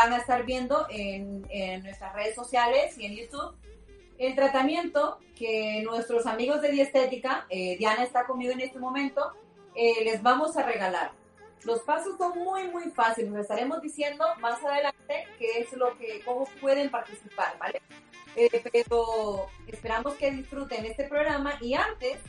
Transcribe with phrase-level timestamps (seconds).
[0.00, 3.54] van a estar viendo en, en nuestras redes sociales y en YouTube,
[4.18, 9.32] el tratamiento que nuestros amigos de Diestética, eh, Diana está conmigo en este momento,
[9.74, 11.12] eh, les vamos a regalar.
[11.64, 13.30] Los pasos son muy, muy fáciles.
[13.30, 17.82] Les estaremos diciendo más adelante qué es lo que, cómo pueden participar, ¿vale?
[18.36, 22.20] Eh, pero esperamos que disfruten este programa y antes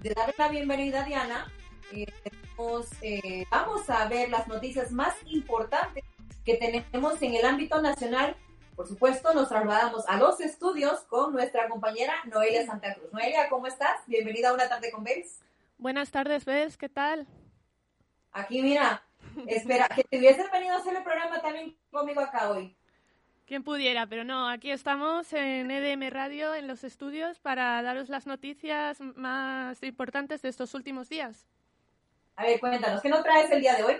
[0.00, 1.52] de darle la bienvenida a Diana,
[1.92, 6.04] eh, tenemos, eh, vamos a ver las noticias más importantes
[6.48, 8.34] que tenemos en el ámbito nacional.
[8.74, 13.12] Por supuesto, nos trasladamos a los estudios con nuestra compañera Noelia Santa Cruz.
[13.12, 14.00] Noelia, ¿cómo estás?
[14.06, 15.40] Bienvenida a una tarde con Bels.
[15.76, 17.26] Buenas tardes, Bels, ¿qué tal?
[18.32, 19.02] Aquí, mira,
[19.46, 22.74] espera, que te hubieses venido a hacer el programa también conmigo acá hoy.
[23.46, 28.26] Quien pudiera, pero no, aquí estamos en EDM Radio, en los estudios, para daros las
[28.26, 31.46] noticias más importantes de estos últimos días.
[32.36, 33.96] A ver, cuéntanos, ¿qué nos traes el día de hoy?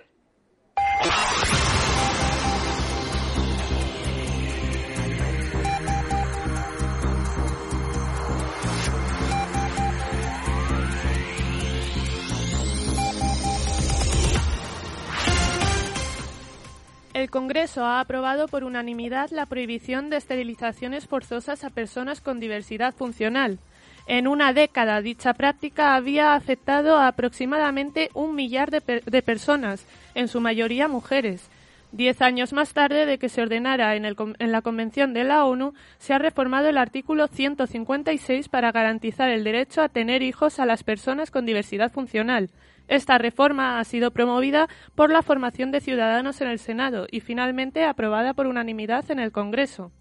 [17.18, 22.94] El Congreso ha aprobado por unanimidad la prohibición de esterilizaciones forzosas a personas con diversidad
[22.94, 23.58] funcional.
[24.06, 29.84] En una década, dicha práctica había afectado a aproximadamente un millar de, per de personas,
[30.14, 31.50] en su mayoría mujeres.
[31.90, 35.74] Diez años más tarde de que se ordenara en, en, la Convención de la ONU,
[35.98, 40.84] se ha reformado el artículo 156 para garantizar el derecho a tener hijos a las
[40.84, 42.48] personas con diversidad funcional.
[42.88, 47.84] Esta reforma ha sido promovida por la formación de ciudadanos en el Senado y finalmente
[47.84, 49.93] aprobada por unanimidad en el Congreso.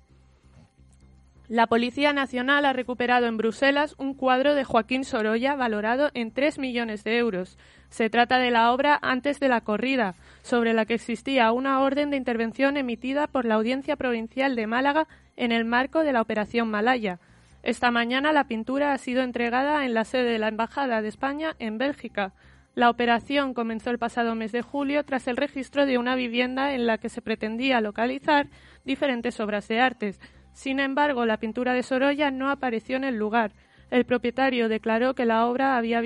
[1.50, 6.60] La Policía Nacional ha recuperado en Bruselas un cuadro de Joaquín Sorolla valorado en 3
[6.60, 7.58] millones de euros.
[7.90, 12.10] Se trata de la obra Antes de la corrida, sobre la que existía una orden
[12.10, 16.70] de intervención emitida por la Audiencia Provincial de Málaga en el marco de la Operación
[16.70, 17.20] Malaya.
[17.64, 21.56] Esta mañana la pintura ha sido entregada en la sede de la Embajada de España
[21.60, 22.34] en Bélgica.
[22.78, 26.86] La operación comenzó el pasado mes de julio tras el registro de una vivienda en
[26.86, 28.50] la que se pretendía localizar
[28.86, 30.22] diferentes obras de artes.
[30.54, 33.52] Sin embargo, la pintura de Sorolla no apareció en el lugar.
[33.90, 36.04] El propietario declaró que la obra había,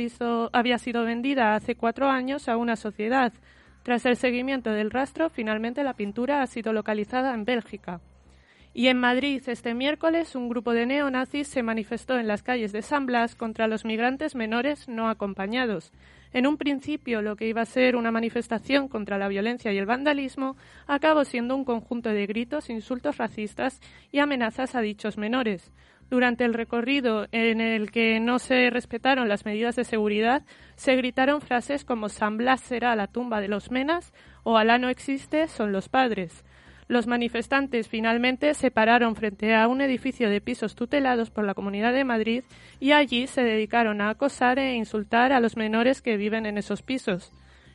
[0.54, 3.34] había sido vendida hace cuatro años a una sociedad.
[3.84, 8.00] Tras el seguimiento del rastro, finalmente la pintura ha sido localizada en Bélgica.
[8.74, 12.82] Y en Madrid, este miércoles, un grupo de neonazis se manifestó en las calles de
[12.82, 15.92] San Blas contra los migrantes menores no acompañados.
[16.34, 19.86] En un principio, lo que iba a ser una manifestación contra la violencia y el
[19.86, 20.56] vandalismo
[20.88, 23.82] acabó siendo un conjunto de gritos, insultos racistas
[24.12, 25.72] y amenazas a dichos menores.
[26.10, 30.44] Durante el recorrido en el que no se respetaron las medidas de seguridad,
[30.76, 34.14] se gritaron frases como San Blas será la tumba de los menas
[34.44, 36.44] o Alá no existe, son los padres.
[36.92, 41.94] Los manifestantes finalmente se pararon frente a un edificio de pisos tutelados por la Comunidad
[41.94, 42.44] de Madrid
[42.82, 46.82] y allí se dedicaron a acosar e insultar a los menores que viven en esos
[46.82, 47.32] pisos.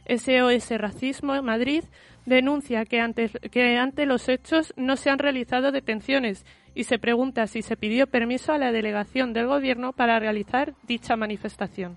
[0.06, 1.82] SOS Racismo en Madrid
[2.26, 7.46] denuncia que ante, que ante los hechos no se han realizado detenciones y se pregunta
[7.46, 11.96] si se pidió permiso a la delegación del Gobierno para realizar dicha manifestación.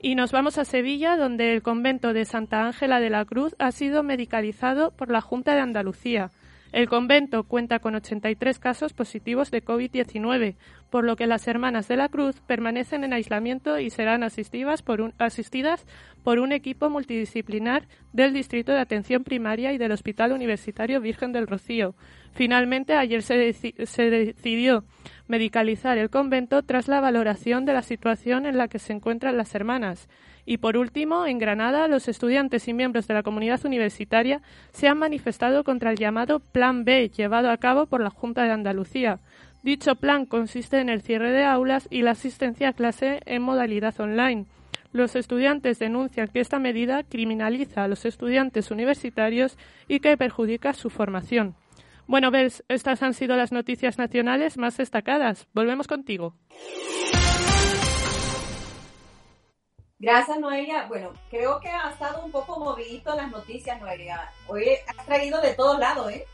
[0.00, 3.72] Y nos vamos a Sevilla, donde el convento de Santa Ángela de la Cruz ha
[3.72, 6.30] sido medicalizado por la Junta de Andalucía.
[6.72, 10.56] El convento cuenta con 83 casos positivos de COVID-19,
[10.90, 15.00] por lo que las Hermanas de la Cruz permanecen en aislamiento y serán asistidas por
[15.00, 21.94] un, equipo multidisciplinar del Distrito de Atención Primaria y del Hospital Universitario Virgen del Rocío.
[22.32, 23.54] Finalmente, ayer se
[24.10, 24.84] decidió
[25.28, 29.54] medicalizar el convento tras la valoración de la situación en la que se encuentran las
[29.54, 30.08] hermanas.
[30.46, 34.40] Y por último, en Granada, los estudiantes y miembros de la comunidad universitaria
[34.72, 38.52] se han manifestado contra el llamado Plan B llevado a cabo por la Junta de
[38.52, 39.18] Andalucía.
[39.64, 44.00] Dicho plan consiste en el cierre de aulas y la asistencia a clase en modalidad
[44.00, 44.46] online.
[44.92, 49.58] Los estudiantes denuncian que esta medida criminaliza a los estudiantes universitarios
[49.88, 51.56] y que perjudica su formación.
[52.06, 55.48] Bueno, Bels, estas han sido las noticias nacionales más destacadas.
[55.52, 56.36] Volvemos contigo.
[59.98, 60.86] Gracias, Noelia.
[60.88, 64.30] Bueno, creo que ha estado un poco movidito las noticias, Noelia.
[64.46, 66.26] Hoy has traído de todos lados, ¿eh?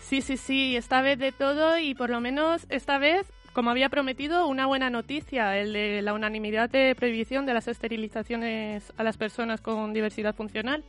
[0.00, 3.88] Sí, sí, sí, esta vez de todo y por lo menos esta vez, como había
[3.88, 9.16] prometido, una buena noticia, el de la unanimidad de prohibición de las esterilizaciones a las
[9.16, 10.84] personas con diversidad funcional.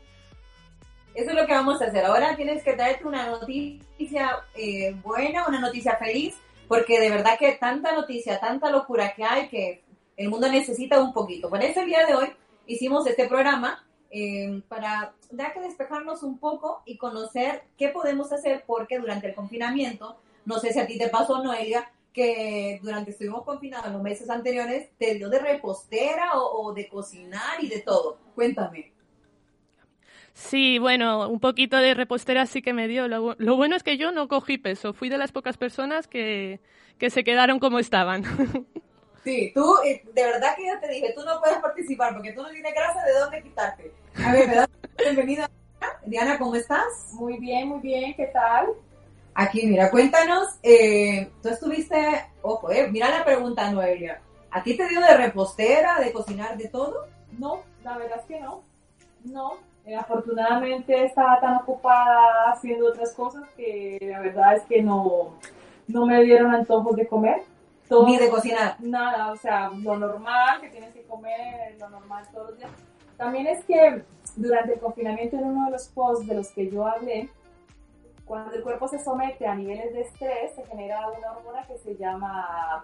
[1.16, 2.06] Eso es lo que vamos a hacer.
[2.06, 6.36] Ahora tienes que traerte una noticia eh, buena, una noticia feliz,
[6.68, 9.84] porque de verdad que tanta noticia, tanta locura que hay que
[10.18, 11.50] el mundo necesita un poquito.
[11.50, 12.28] Por eso el día de hoy
[12.68, 18.64] hicimos este programa eh, para dar que despejarnos un poco y conocer qué podemos hacer,
[18.68, 23.44] porque durante el confinamiento, no sé si a ti te pasó, Noelia, que durante estuvimos
[23.44, 28.20] confinados los meses anteriores, te dio de repostera o, de cocinar y de todo.
[28.36, 28.92] Cuéntame.
[30.34, 33.08] Sí, bueno, un poquito de repostera sí que me dio.
[33.08, 34.94] Lo, lo, bueno es que yo no cogí peso.
[34.94, 36.60] Fui de las pocas personas que,
[37.00, 38.24] que se quedaron como estaban.
[39.24, 42.42] Sí, tú, eh, de verdad que yo te dije, tú no puedes participar porque tú
[42.42, 43.92] no tienes grasa de dónde quitarte.
[44.26, 44.70] A ver, ¿verdad?
[44.98, 45.50] Bienvenida.
[46.06, 47.14] Diana, ¿cómo estás?
[47.14, 48.68] Muy bien, muy bien, ¿qué tal?
[49.34, 51.96] Aquí, mira, cuéntanos, eh, tú estuviste,
[52.42, 54.22] ojo, eh, mira la pregunta, Noelia.
[54.52, 57.08] ¿A ti te dio de repostera, de cocinar, de todo?
[57.40, 58.62] No, la verdad es que no.
[59.24, 59.54] No,
[59.86, 65.40] eh, afortunadamente estaba tan ocupada haciendo otras cosas que la verdad es que no,
[65.88, 67.42] no me dieron antojos de comer.
[67.88, 68.76] Todo, Ni de cocinar.
[68.80, 72.72] Nada, o sea, lo normal que tienes que comer, lo normal todos los días.
[73.18, 74.04] También es que
[74.36, 77.30] durante el confinamiento en uno de los posts de los que yo hablé,
[78.26, 81.96] cuando el cuerpo se somete a niveles de estrés, se genera una hormona que se
[81.96, 82.84] llama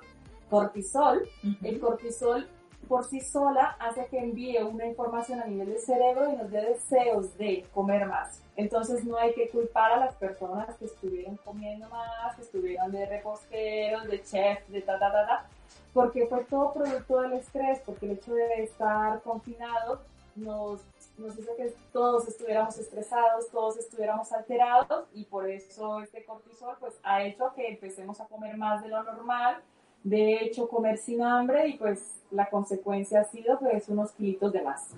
[0.50, 1.24] cortisol.
[1.44, 1.58] Uh -huh.
[1.64, 2.48] El cortisol
[2.88, 6.62] por sí sola hace que envíe una información a nivel del cerebro y nos dé
[6.62, 8.42] deseos de comer más.
[8.56, 13.06] Entonces no hay que culpar a las personas que estuvieron comiendo más, que estuvieron de
[13.06, 15.46] reposteros, de chef, de ta, ta, ta, ta,
[15.94, 20.00] porque fue todo producto del estrés, porque el hecho de estar confinados
[20.36, 20.82] nos,
[21.18, 26.94] nos hizo que todos estuviéramos estresados, todos estuviéramos alterados y por eso este cortisol pues
[27.04, 29.62] ha hecho que empecemos a comer más de lo normal,
[30.04, 34.62] de hecho comer sin hambre y pues la consecuencia ha sido pues unos kilitos de
[34.62, 34.90] más.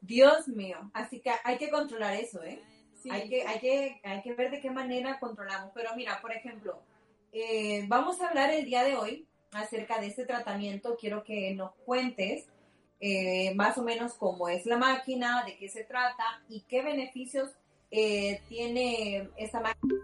[0.00, 2.60] Dios mío, así que hay que controlar eso, ¿eh?
[3.02, 3.10] Sí.
[3.10, 5.70] Hay, que, hay, que, hay que ver de qué manera controlamos.
[5.74, 6.80] Pero mira, por ejemplo,
[7.32, 10.96] eh, vamos a hablar el día de hoy acerca de este tratamiento.
[10.96, 12.46] Quiero que nos cuentes
[13.00, 17.50] eh, más o menos cómo es la máquina, de qué se trata y qué beneficios
[17.90, 19.94] eh, tiene esta máquina.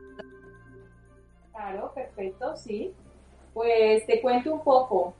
[1.50, 2.94] Claro, perfecto, sí.
[3.54, 5.14] Pues te cuento un poco.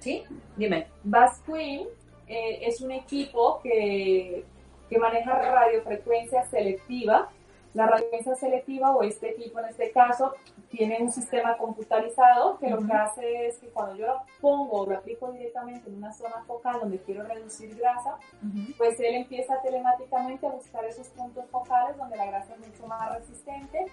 [0.00, 0.24] ¿Sí?
[0.56, 0.88] Dime.
[1.04, 1.86] Basquin
[2.26, 4.44] eh, es un equipo que,
[4.88, 7.28] que maneja radiofrecuencia selectiva.
[7.74, 10.32] La radiofrecuencia selectiva o este equipo en este caso
[10.70, 12.80] tiene un sistema computarizado que uh -huh.
[12.80, 16.42] lo que hace es que cuando yo lo pongo, lo aplico directamente en una zona
[16.46, 18.76] focal donde quiero reducir grasa, uh -huh.
[18.76, 23.18] pues él empieza telemáticamente a buscar esos puntos focales donde la grasa es mucho más
[23.18, 23.86] resistente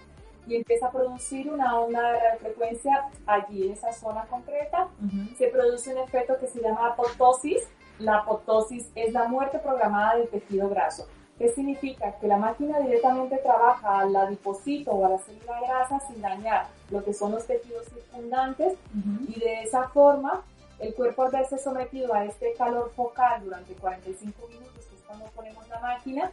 [0.47, 4.87] y empieza a producir una onda de frecuencia allí en esa zona concreta.
[5.01, 5.37] Uh -huh.
[5.37, 7.63] Se produce un efecto que se llama apoptosis.
[7.99, 11.07] La apoptosis es la muerte programada del tejido graso.
[11.37, 12.13] ¿Qué significa?
[12.19, 17.03] Que la máquina directamente trabaja al adipocito o a la célula grasa sin dañar lo
[17.03, 19.35] que son los tejidos circundantes uh -huh.
[19.35, 20.43] y de esa forma
[20.79, 25.25] el cuerpo al verse sometido a este calor focal durante 45 minutos, que es cuando
[25.35, 26.31] ponemos la máquina,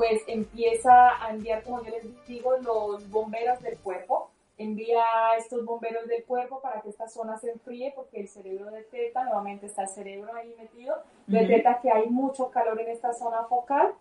[0.00, 4.30] pues empieza a enviar, como yo les digo, los bomberos del cuerpo.
[4.56, 5.04] Envía
[5.36, 9.66] estos bomberos del cuerpo para que esta zona se enfríe porque el cerebro detecta, nuevamente
[9.66, 11.40] está el cerebro ahí metido, uh -huh.
[11.40, 13.92] detecta que hay mucho calor en esta zona focal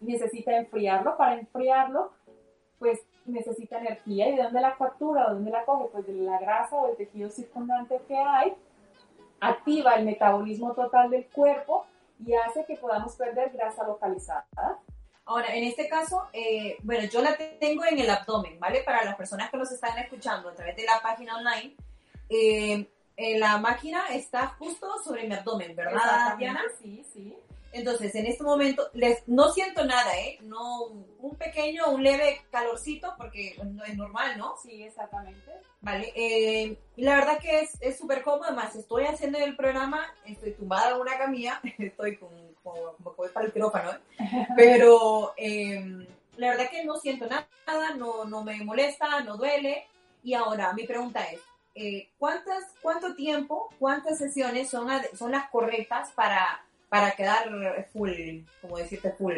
[0.00, 1.16] necesita enfriarlo.
[1.16, 2.10] Para enfriarlo,
[2.80, 4.30] pues necesita energía.
[4.30, 5.28] ¿Y de dónde la captura?
[5.28, 5.90] ¿De dónde la coge?
[5.92, 8.56] Pues de la grasa o el tejido circundante que hay.
[9.38, 11.86] Activa el metabolismo total del cuerpo
[12.18, 14.80] y hace que podamos perder grasa localizada.
[15.30, 18.82] Ahora, en este caso, eh, bueno, yo la tengo en el abdomen, ¿vale?
[18.82, 21.76] Para las personas que nos están escuchando a través de la página online,
[22.28, 22.84] eh,
[23.38, 26.64] la máquina está justo sobre mi abdomen, ¿verdad, Diana?
[26.82, 27.36] Sí, sí.
[27.72, 30.38] Entonces, en este momento, les, no siento nada, ¿eh?
[30.42, 30.86] No,
[31.20, 34.56] un pequeño, un leve calorcito, porque no es normal, ¿no?
[34.62, 35.52] Sí, exactamente.
[35.80, 40.52] Vale, eh, y la verdad que es súper cómodo, además, estoy haciendo el programa, estoy
[40.52, 42.28] tumbada en una camilla, estoy con,
[42.62, 44.46] como, como voy para el quirófano, ¿eh?
[44.56, 47.46] pero em, la verdad que no siento nada,
[47.96, 49.86] no, no me molesta, no duele,
[50.22, 51.40] y ahora mi pregunta es,
[51.74, 57.48] eh, ¿cuántas, ¿cuánto tiempo, cuántas sesiones son, son las correctas para para quedar
[57.92, 58.10] full,
[58.60, 59.32] como decirte full,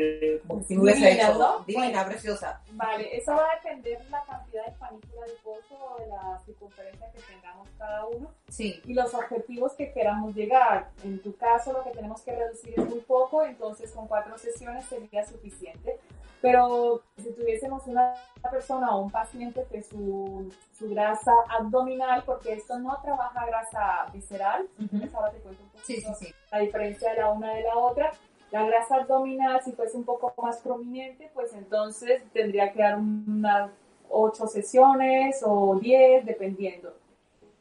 [0.49, 2.63] como si hubiese divina, hecho, divina, preciosa.
[2.73, 7.13] Vale, eso va a depender de la cantidad de panícula adiposo o de la circunferencia
[7.13, 8.81] que tengamos cada uno sí.
[8.87, 10.89] y los objetivos que queramos llegar.
[11.05, 14.87] En tu caso, lo que tenemos que reducir es muy poco, entonces con cuatro sesiones
[14.87, 15.99] sería suficiente.
[16.43, 18.15] Pero si tuviésemos una
[18.51, 24.67] persona o un paciente que su, su grasa abdominal, porque esto no trabaja grasa visceral,
[24.79, 26.35] entonces ahora te cuento un poco sí, sí, sí.
[26.51, 28.13] la diferencia de la una de la otra.
[28.51, 33.71] La grasa abdominal, si fuese un poco más prominente, pues entonces tendría que dar unas
[34.11, 36.93] ocho sesiones o diez, dependiendo.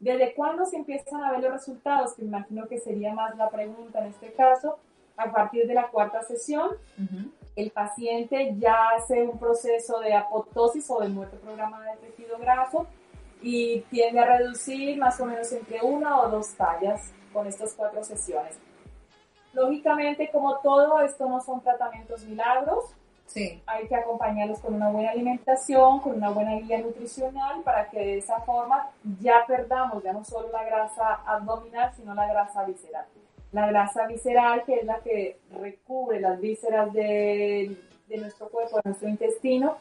[0.00, 2.14] ¿Desde cuándo se empiezan a ver los resultados?
[2.14, 4.76] Que imagino que sería más la pregunta en este caso.
[5.16, 6.70] A partir de la cuarta sesión,
[7.54, 12.86] el paciente ya hace un proceso de apoptosis o de muerte programada del tejido graso
[13.42, 18.02] y tiende a reducir más o menos entre una o dos tallas con estas cuatro
[18.04, 18.56] sesiones.
[19.52, 22.84] Lógicamente, como todo, esto no son tratamientos milagros.
[23.26, 23.62] Sí.
[23.66, 28.18] Hay que acompañarlos con una buena alimentación, con una buena guía nutricional para que de
[28.18, 28.90] esa forma
[29.20, 33.06] ya perdamos ya no solo la grasa abdominal, sino la grasa visceral
[33.52, 37.76] la grasa visceral, que es la que recubre las vísceras de,
[38.08, 39.76] de nuestro cuerpo, de nuestro intestino,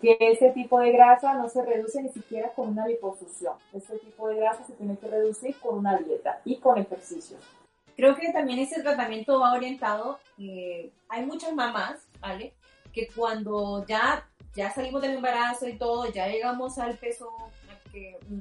[0.00, 3.54] que ese tipo de grasa no se reduce ni siquiera con una liposucción.
[3.72, 7.40] Este tipo de grasa se tiene que reducir con una dieta y con ejercicios.
[7.96, 12.54] Creo que también ese tratamiento va orientado, eh, hay muchas mamás, ¿vale?
[12.92, 17.30] Que cuando ya, ya salimos del embarazo y todo, ya llegamos al peso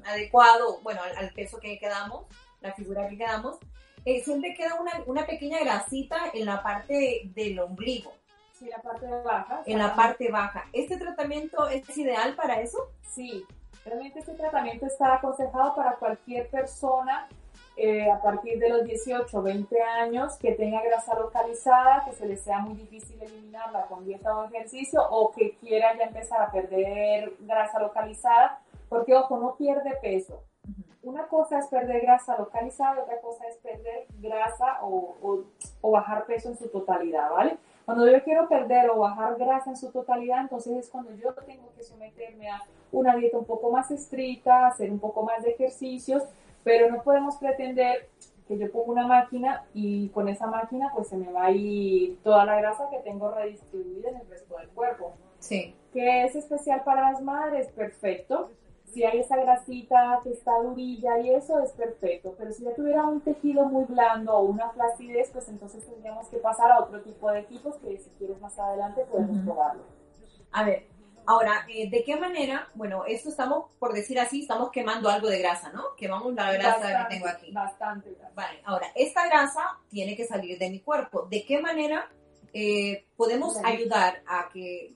[0.05, 2.25] adecuado, bueno, al, al peso que quedamos,
[2.59, 3.59] la figura que quedamos,
[4.05, 8.11] eh, siempre queda una, una, pequeña grasita en la parte del ombligo.
[8.53, 9.63] Sí, la parte baja.
[9.65, 10.65] En la parte baja.
[10.73, 12.89] ¿Este tratamiento es ideal para eso?
[13.01, 13.45] Sí,
[13.85, 17.27] realmente este tratamiento está aconsejado para cualquier persona
[17.75, 22.27] eh, a partir de los 18 o 20 años que tenga grasa localizada, que se
[22.27, 26.51] le sea muy difícil eliminarla con dieta o ejercicio o que quiera ya empezar a
[26.51, 30.43] perder grasa localizada, porque ojo, no pierde peso,
[31.03, 35.43] una cosa es perder grasa localizada, otra cosa es perder grasa o,
[35.81, 37.57] o, bajar peso en su totalidad, ¿vale?
[37.85, 41.69] Cuando yo quiero perder o bajar grasa en su totalidad, entonces es cuando yo tengo
[41.75, 46.23] que someterme a una dieta un poco más estricta, hacer un poco más de ejercicios,
[46.63, 48.07] pero no podemos pretender
[48.47, 52.21] que yo pongo una máquina y con esa máquina pues se me va a ir
[52.23, 55.13] toda la grasa que tengo redistribuida en el resto del cuerpo.
[55.39, 55.75] Sí.
[55.91, 57.67] ¿Qué es especial para las madres?
[57.69, 58.49] Perfecto
[58.93, 63.05] si hay esa grasita que está durilla y eso es perfecto, pero si ya tuviera
[63.05, 67.31] un tejido muy blando o una flacidez, pues entonces tendríamos que pasar a otro tipo
[67.31, 69.83] de equipos que si quieres más adelante podemos probarlo.
[70.51, 70.85] A ver,
[71.25, 72.67] ahora, eh, ¿de qué manera?
[72.75, 75.95] Bueno, esto estamos, por decir así, estamos quemando algo de grasa, ¿no?
[75.97, 77.51] Quemamos la grasa que tengo aquí.
[77.51, 78.33] Bastante grasa.
[78.35, 81.25] Vale, ahora, esta grasa tiene que salir de mi cuerpo.
[81.29, 82.07] ¿De qué manera
[82.53, 84.93] eh, podemos ayudar a que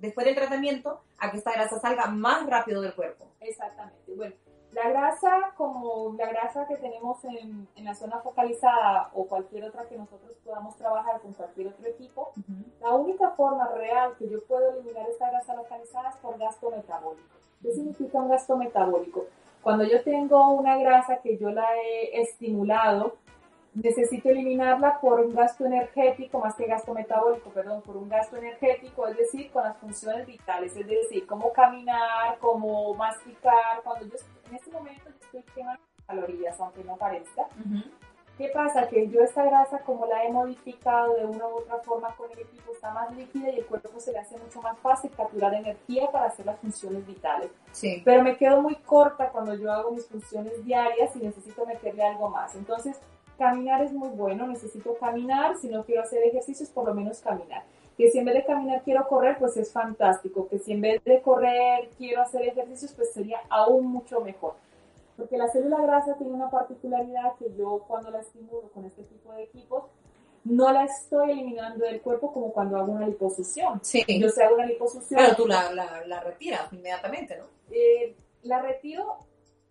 [0.00, 3.26] después del tratamiento a que esta grasa salga más rápido del cuerpo.
[3.40, 4.14] Exactamente.
[4.14, 4.34] Bueno,
[4.72, 9.88] la grasa, como la grasa que tenemos en, en la zona focalizada o cualquier otra
[9.88, 12.32] que nosotros podamos trabajar con cualquier otro equipo,
[12.82, 17.36] la única forma real que yo puedo eliminar esta grasa localizada es por gasto metabólico.
[17.62, 19.24] ¿Qué significa un gasto metabólico?
[19.62, 23.16] Cuando yo tengo una grasa que yo la he estimulado,
[23.76, 29.06] necesito eliminarla por un gasto energético, más que gasto metabólico, perdón, por un gasto energético,
[29.06, 34.16] es decir, con las funciones vitales, es decir, cómo caminar, cómo masticar, cuando yo
[34.48, 37.46] en este momento estoy quemando calorías, aunque no parezca.
[38.38, 38.86] ¿Qué pasa?
[38.88, 42.38] Que yo esta grasa, como la he modificado de una u otra forma con el
[42.40, 46.10] equipo, está más líquida y el cuerpo se le hace mucho más fácil capturar energía
[46.10, 47.50] para hacer las funciones vitales.
[47.72, 48.02] Sí.
[48.04, 52.28] Pero me quedo muy corta cuando yo hago mis funciones diarias y necesito meterle algo
[52.28, 52.54] más.
[52.54, 53.00] Entonces,
[53.38, 57.64] Caminar es muy bueno, necesito caminar, si no quiero hacer ejercicios, por lo menos caminar.
[57.96, 60.48] Que si en vez de caminar quiero correr, pues es fantástico.
[60.48, 64.54] Que si en vez de correr quiero hacer ejercicios, pues sería aún mucho mejor.
[65.16, 69.32] Porque la célula grasa tiene una particularidad que yo cuando la estimulo con este tipo
[69.32, 69.84] de equipos,
[70.44, 73.80] no la estoy eliminando del cuerpo como cuando hago una liposucción.
[73.82, 74.04] Sí.
[74.20, 75.20] Yo si hago una liposucción...
[75.22, 77.44] Pero tú la, la, la retiras inmediatamente, ¿no?
[77.70, 79.26] Eh, la retiro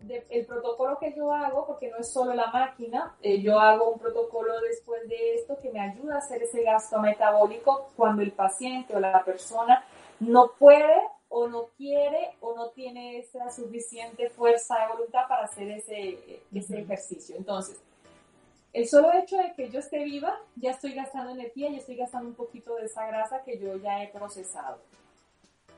[0.07, 3.99] el protocolo que yo hago, porque no es solo la máquina, eh, yo hago un
[3.99, 8.95] protocolo después de esto que me ayuda a hacer ese gasto metabólico cuando el paciente
[8.95, 9.83] o la persona
[10.19, 10.95] no puede
[11.29, 16.79] o no quiere o no tiene esa suficiente fuerza de voluntad para hacer ese, ese
[16.79, 17.35] ejercicio.
[17.35, 17.81] Entonces,
[18.73, 22.27] el solo hecho de que yo esté viva, ya estoy gastando energía y estoy gastando
[22.29, 24.79] un poquito de esa grasa que yo ya he procesado.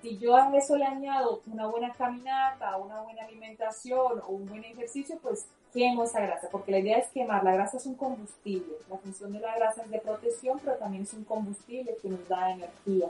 [0.02, 4.64] Si yo a eso le añado una buena caminata, una buena alimentación o un buen
[4.64, 7.44] ejercicio, pues quemo esa grasa, porque la idea es quemar.
[7.44, 8.76] La grasa es un combustible.
[8.90, 12.28] La función de la grasa es de protección, pero también es un combustible que nos
[12.28, 13.08] da energía.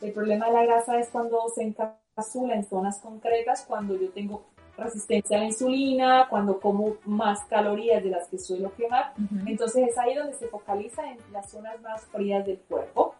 [0.00, 4.44] El problema de la grasa es cuando se encapsula en zonas concretas, cuando yo tengo
[4.76, 9.14] resistencia a la insulina, cuando como más calorías de las que suelo quemar.
[9.46, 13.13] Entonces es ahí donde se focaliza en las zonas más frías del cuerpo.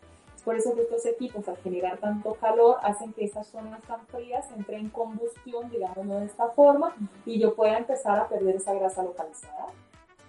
[0.44, 4.44] Por eso que estos equipos, al generar tanto calor, hacen que esas zonas tan frías
[4.56, 9.02] entren en combustión, digámoslo de esta forma, y yo pueda empezar a perder esa grasa
[9.02, 9.68] localizada.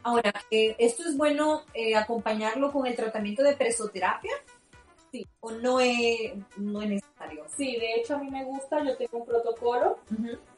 [0.03, 4.33] Ahora, eh, ¿esto es bueno eh, acompañarlo con el tratamiento de presoterapia?
[5.11, 5.27] Sí.
[5.39, 7.43] ¿O no es, no es necesario?
[7.57, 9.97] Sí, de hecho a mí me gusta, yo tengo un protocolo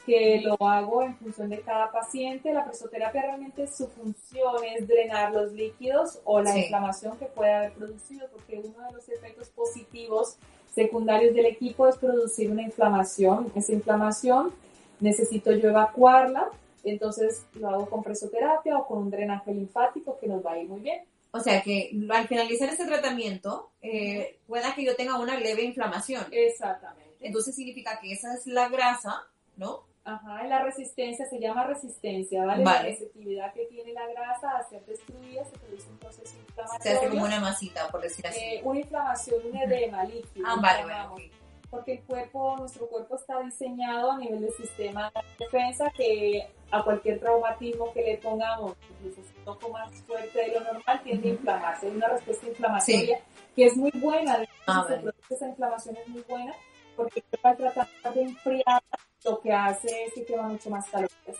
[0.08, 2.54] que lo hago en función de cada paciente.
[2.54, 7.74] La presoterapia realmente su función es drenar los líquidos o la inflamación que puede haber
[7.74, 10.38] producido, porque uno de los efectos positivos
[10.74, 13.52] secundarios del equipo es producir una inflamación.
[13.54, 14.54] Esa inflamación
[15.02, 16.50] necesito yo evacuarla,
[16.86, 20.70] entonces lo hago con presoterapia o con un drenaje linfático que nos va a ir
[20.70, 21.02] muy bien.
[21.32, 26.26] O sea que al finalizar este tratamiento, eh, pueda que yo tenga una leve inflamación.
[26.32, 27.18] Exactamente.
[27.20, 29.24] Entonces significa que esa es la grasa,
[29.58, 29.87] ¿no?
[30.08, 32.64] Ajá, en la resistencia se llama resistencia, ¿vale?
[32.64, 36.82] La receptividad que tiene la grasa a ser destruida se produce un proceso inflamatorio.
[36.82, 38.40] Se hace como una masita, por decir así.
[38.40, 40.48] Eh, una inflamación, un edema líquido.
[40.48, 41.32] Ah, vale, vale.
[41.70, 46.82] Porque el cuerpo, nuestro cuerpo está diseñado a nivel del sistema de defensa que a
[46.86, 51.32] cualquier traumatismo que le pongamos, incluso un poco más fuerte de lo normal, tiende a
[51.34, 51.88] inflamarse.
[51.88, 53.20] Hay una respuesta inflamatoria
[53.54, 54.40] que es muy buena.
[54.68, 54.88] Ah,
[55.30, 56.54] Esa inflamación es muy buena
[56.98, 58.84] porque al tratar de enfriar
[59.24, 61.38] lo que hace es que quema mucho más calorías.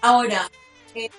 [0.00, 0.48] Ahora,
[0.94, 1.10] eh,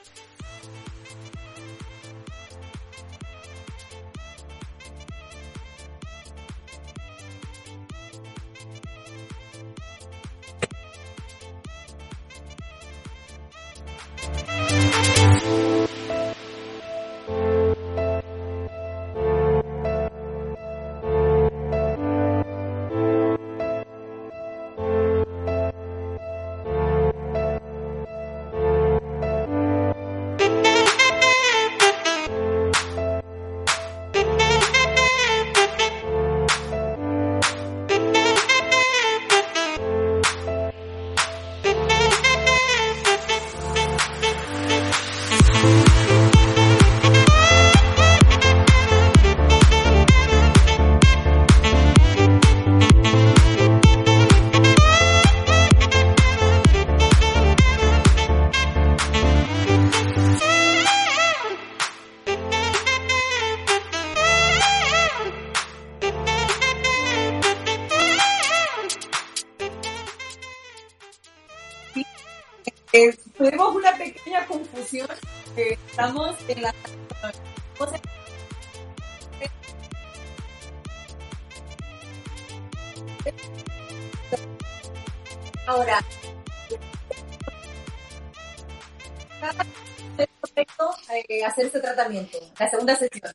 [90.17, 90.89] es correcto
[91.27, 93.31] eh, hacer este tratamiento, la segunda sesión.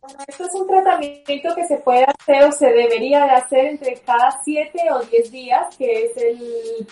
[0.00, 3.96] Bueno, esto es un tratamiento que se puede hacer o se debería de hacer entre
[3.96, 6.86] cada 7 o 10 días, que es el,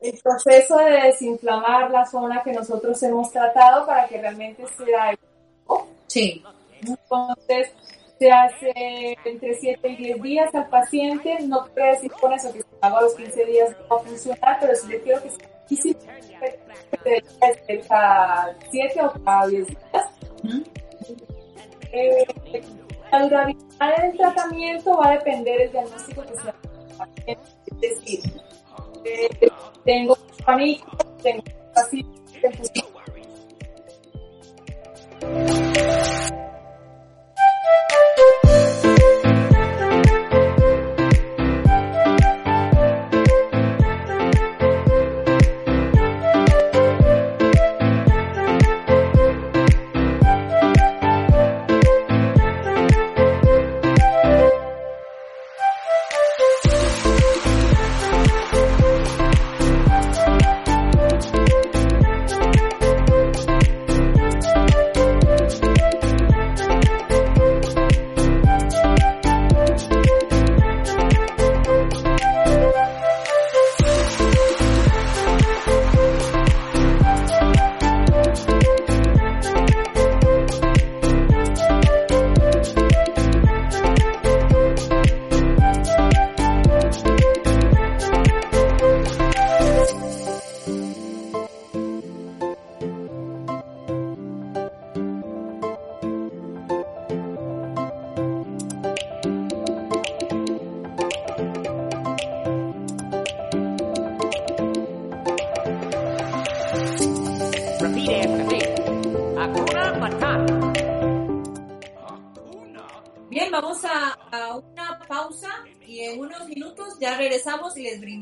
[0.00, 5.14] el proceso de desinflamar la zona que nosotros hemos tratado para que realmente sea
[6.12, 6.42] Sí.
[6.82, 7.72] Entonces,
[8.22, 11.38] se hace entre 7 y 10 días al paciente.
[11.48, 14.04] No quiere decir con eso que si hago a los 15 días no va a
[14.04, 15.96] funcionar, pero si le quiero que sea difícil,
[17.88, 19.80] cada 7 o cada 10 días.
[21.90, 22.24] Eh,
[23.10, 26.52] la durabilidad del tratamiento va a depender del diagnóstico que se
[27.26, 28.20] Es decir,
[29.04, 29.50] eh,
[29.84, 31.42] tengo pánico, tengo
[31.74, 32.06] así,
[35.20, 35.71] vamos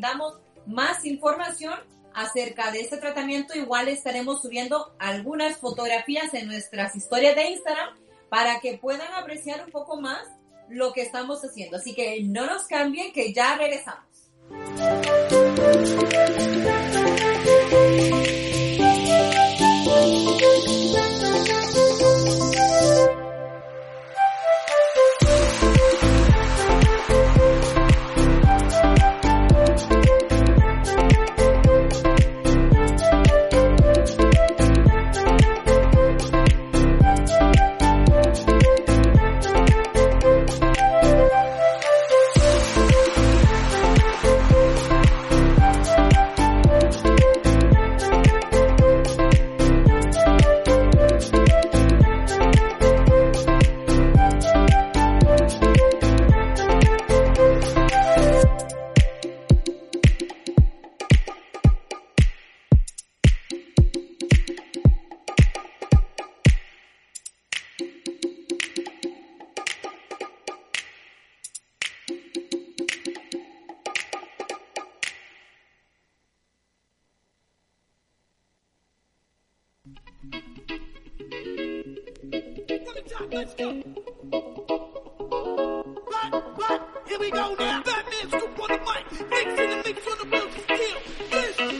[0.01, 1.75] brindamos más información
[2.15, 3.55] acerca de este tratamiento.
[3.55, 7.91] Igual estaremos subiendo algunas fotografías en nuestras historias de Instagram
[8.31, 10.27] para que puedan apreciar un poco más
[10.71, 11.77] lo que estamos haciendo.
[11.77, 14.07] Así que no nos cambien, que ya regresamos.
[83.31, 83.55] This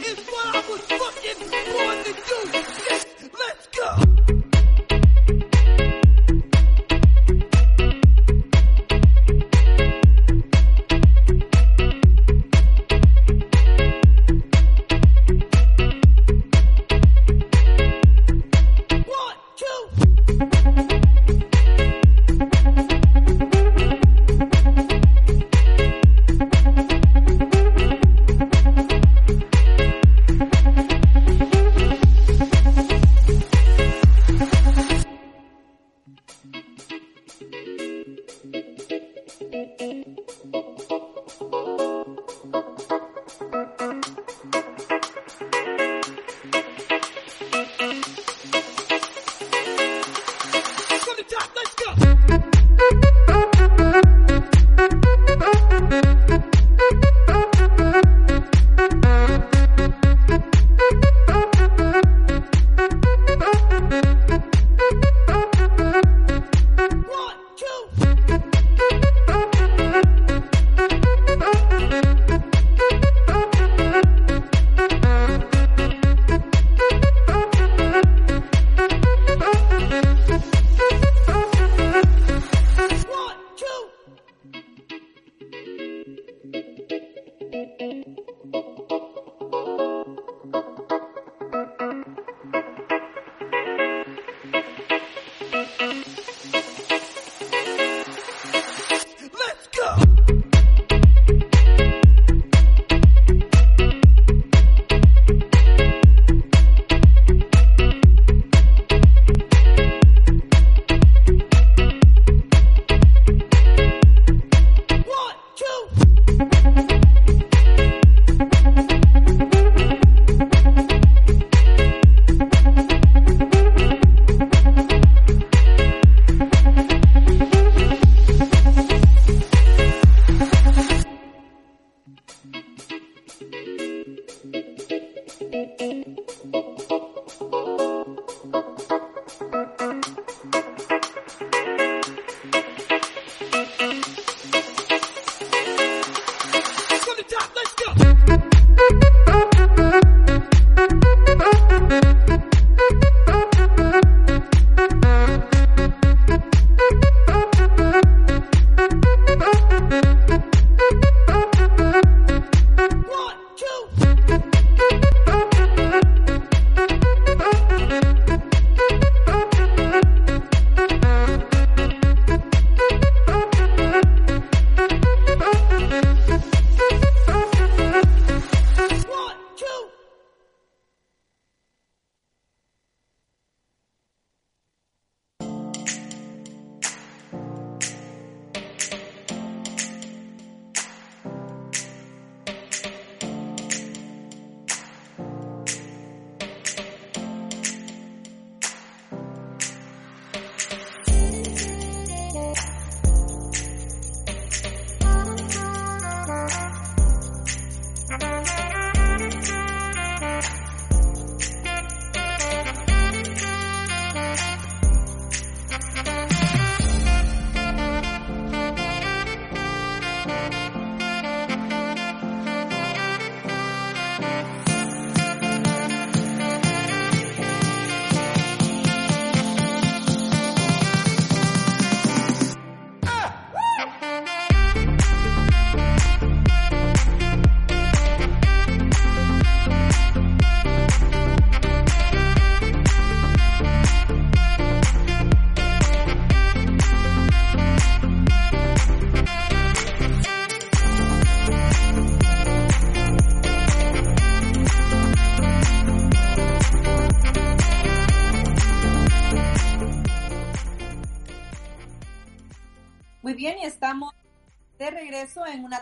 [0.07, 1.39] is what I was fucking
[1.71, 2.70] born to do.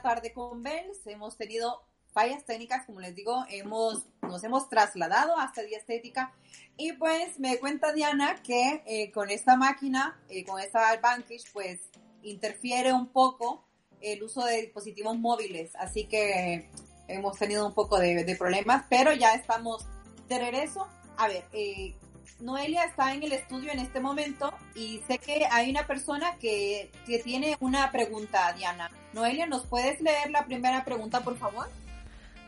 [0.02, 1.06] Tarde con Bells.
[1.06, 1.82] Hemos tenido
[2.12, 6.34] fallas técnicas, como les digo, hemos, nos hemos trasladado hasta Día Estética.
[6.78, 11.80] Y pues me cuenta Diana que eh, con esta máquina, eh, con esta Vanquish, pues
[12.24, 13.66] interfiere un poco
[14.02, 15.76] el uso de dispositivos móviles.
[15.76, 16.70] Así que
[17.08, 19.86] hemos tenido un poco de, de problemas, pero ya estamos
[20.28, 20.88] de regreso.
[21.18, 21.96] A ver, eh,
[22.40, 26.92] Noelia está en el estudio en este momento y sé que hay una persona que,
[27.06, 28.90] que tiene una pregunta, Diana.
[29.14, 31.68] Noelia, ¿nos puedes leer la primera pregunta, por favor?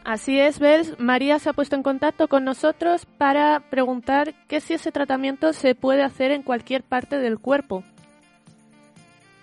[0.04, 1.00] Así es, Bels.
[1.00, 5.76] María se ha puesto en contacto con nosotros para preguntar que si ese tratamiento se
[5.76, 7.84] puede hacer en cualquier parte del cuerpo.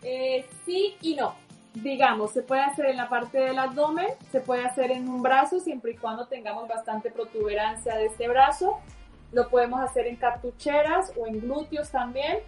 [0.02, 1.34] Eh, sí y no.
[1.74, 5.60] Digamos, se puede hacer en la parte del abdomen, se puede hacer en un brazo
[5.60, 8.80] siempre y cuando tengamos bastante protuberancia de este brazo.
[9.30, 12.38] Lo podemos hacer en cartucheras o en glúteos también.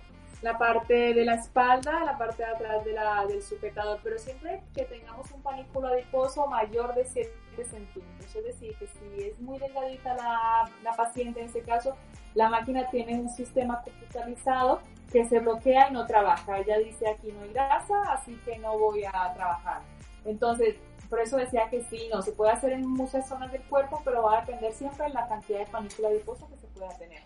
[0.43, 4.63] La parte de la espalda, la parte de atrás de la, del sujetador, pero siempre
[4.75, 7.31] que tengamos un panículo adiposo mayor de 7
[7.65, 8.35] centímetros.
[8.35, 11.95] Es decir, que si es muy delgadita la, la paciente en este caso,
[12.35, 14.81] la máquina tiene un sistema computarizado
[15.13, 16.59] que se bloquea y no trabaja.
[16.59, 19.83] Ella dice aquí no hay grasa, así que no voy a trabajar.
[20.25, 20.77] Entonces,
[21.09, 24.23] por eso decía que sí, no, se puede hacer en muchas zonas del cuerpo, pero
[24.23, 27.23] va a depender siempre de la cantidad de panícula adiposa que se pueda tener.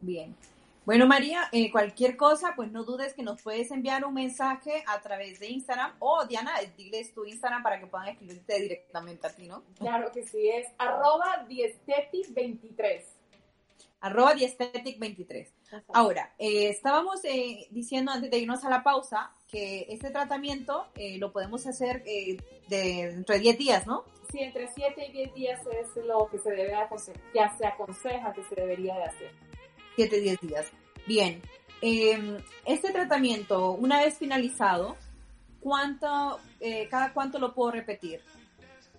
[0.00, 0.34] Bien.
[0.86, 5.00] Bueno, María, eh, cualquier cosa, pues no dudes que nos puedes enviar un mensaje a
[5.00, 9.48] través de Instagram o Diana, diles tu Instagram para que puedan escribirte directamente a ti,
[9.48, 9.64] ¿no?
[9.80, 13.02] Claro que sí, es arroba diestetic23.
[14.00, 15.48] Arroba diestetic23.
[15.92, 21.18] Ahora, eh, estábamos eh, diciendo antes de irnos a la pausa que este tratamiento eh,
[21.18, 22.36] lo podemos hacer eh,
[22.68, 24.04] de, dentro de 10 días, ¿no?
[24.30, 28.32] Sí, entre 7 y 10 días es lo que se debe aconsejar, ya se aconseja
[28.32, 29.46] que se debería de hacer.
[29.96, 30.66] 7, 10 días.
[31.06, 31.42] Bien.
[31.82, 34.96] Eh, este tratamiento, una vez finalizado,
[35.60, 38.20] ¿cuánto, eh, cada cuánto lo puedo repetir?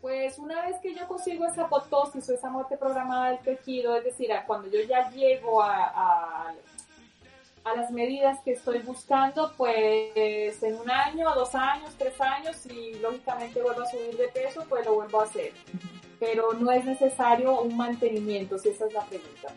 [0.01, 4.03] Pues una vez que yo consigo esa apotosis o esa muerte programada del tejido, es
[4.03, 6.53] decir, a cuando yo ya llego a, a,
[7.63, 12.93] a las medidas que estoy buscando, pues en un año, dos años, tres años, y
[12.99, 15.51] lógicamente vuelvo a subir de peso, pues lo vuelvo a hacer.
[16.19, 19.49] Pero no es necesario un mantenimiento, si esa es la pregunta.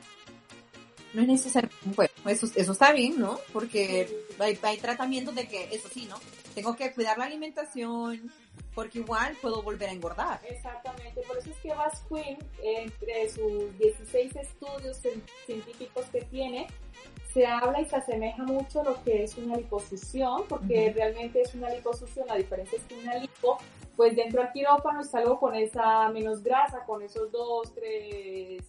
[1.15, 1.71] No es necesario.
[1.97, 3.39] Bueno, eso, eso está bien, ¿no?
[3.53, 6.17] Porque hay, hay tratamientos de que, eso sí, ¿no?
[6.55, 8.31] Tengo que cuidar la alimentación,
[8.75, 10.41] porque igual puedo volver a engordar.
[10.49, 16.67] Exactamente, por eso es que Bas Quinn, entre sus 16 estudios cien- científicos que tiene,
[17.33, 21.55] se habla y se asemeja mucho a lo que es una liposucción, porque realmente es
[21.55, 23.59] una liposucción, la diferencia es que una lipo,
[23.97, 28.63] pues dentro del quirófano salgo con esa menos grasa, con esos 2, 3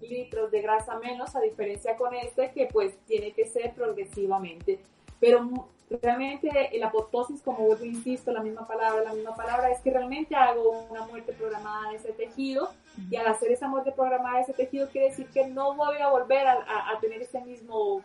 [0.00, 4.78] litros de grasa menos, a diferencia con este que pues tiene que ser progresivamente.
[5.18, 5.68] Pero
[6.02, 9.90] realmente la apotosis, como vuelvo e insisto, la misma palabra, la misma palabra, es que
[9.90, 12.70] realmente hago una muerte programada de ese tejido
[13.10, 16.08] y al hacer esa muerte programada de ese tejido quiere decir que no voy a
[16.08, 18.02] volver a, a- a tener ese mismo,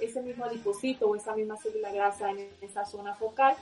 [0.00, 3.54] ese mismo adipocito o esa misma célula grasa en esa zona focal.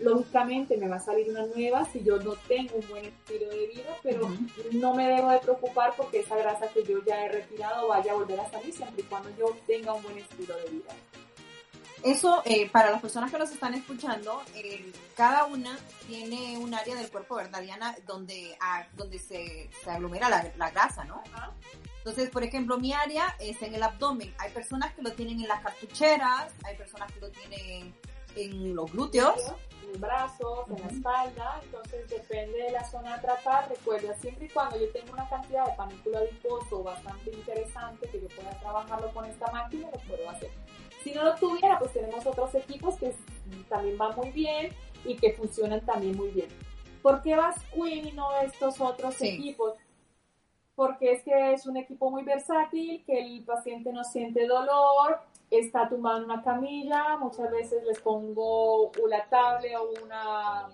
[0.00, 3.66] Lógicamente me va a salir una nueva si yo no tengo un buen estilo de
[3.68, 4.38] vida, pero Ujú.
[4.72, 8.14] no me debo de preocupar porque esa grasa que yo ya he retirado vaya a
[8.16, 10.92] volver a salir siempre y cuando yo tenga un buen estilo de vida.
[12.02, 16.96] Eso, eh, para las personas que nos están escuchando, eh, cada una tiene un área
[16.96, 17.96] del cuerpo, ¿verdad, Diana?
[18.06, 21.22] Donde, ah, donde se, se aglomera la, la grasa, ¿no?
[21.32, 21.50] Ajá.
[22.04, 24.34] Entonces, por ejemplo, mi área es en el abdomen.
[24.36, 27.94] Hay personas que lo tienen en las cartucheras, hay personas que lo tienen
[28.36, 29.40] en los glúteos.
[29.94, 33.68] Los brazos, en la espalda, entonces depende de la zona a tratar.
[33.68, 38.28] Recuerda, siempre y cuando yo tenga una cantidad de panículo adiposo bastante interesante que yo
[38.28, 40.50] pueda trabajarlo con esta máquina, lo puedo hacer.
[41.02, 43.14] Si no lo tuviera, pues tenemos otros equipos que
[43.68, 44.72] también van muy bien
[45.04, 46.48] y que funcionan también muy bien.
[47.02, 49.28] ¿Por qué vas Queen y no estos otros Sí.
[49.28, 49.74] equipos?
[50.74, 55.20] Porque es que es un equipo muy versátil, que el paciente no siente dolor,
[55.58, 60.68] está tumbado en una camilla, muchas veces les pongo una tablet o una,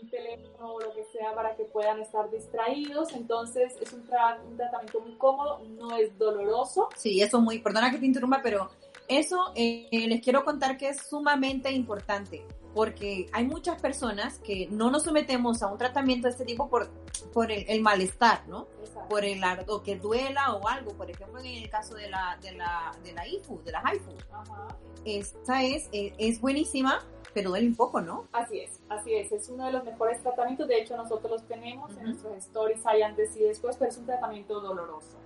[0.00, 4.38] un teléfono o lo que sea para que puedan estar distraídos, entonces es un, tra-
[4.44, 6.88] un tratamiento muy cómodo, no es doloroso.
[6.96, 8.70] Sí, eso es muy, perdona que te interrumpa, pero
[9.08, 12.44] eso eh, les quiero contar que es sumamente importante,
[12.74, 16.90] porque hay muchas personas que no nos sometemos a un tratamiento de este tipo por,
[17.36, 18.66] por el, el malestar, ¿no?
[19.10, 22.52] Por el o que duela o algo, por ejemplo en el caso de la, de
[22.52, 24.68] la, de la IFU, de la HIFU, Ajá.
[25.04, 28.26] esta es, eh, es buenísima, pero duele un poco, ¿no?
[28.32, 31.90] Así es, así es, es uno de los mejores tratamientos, de hecho nosotros los tenemos
[31.90, 32.06] en Ujú.
[32.06, 35.18] nuestros stories, hay antes y después, pero es un tratamiento doloroso.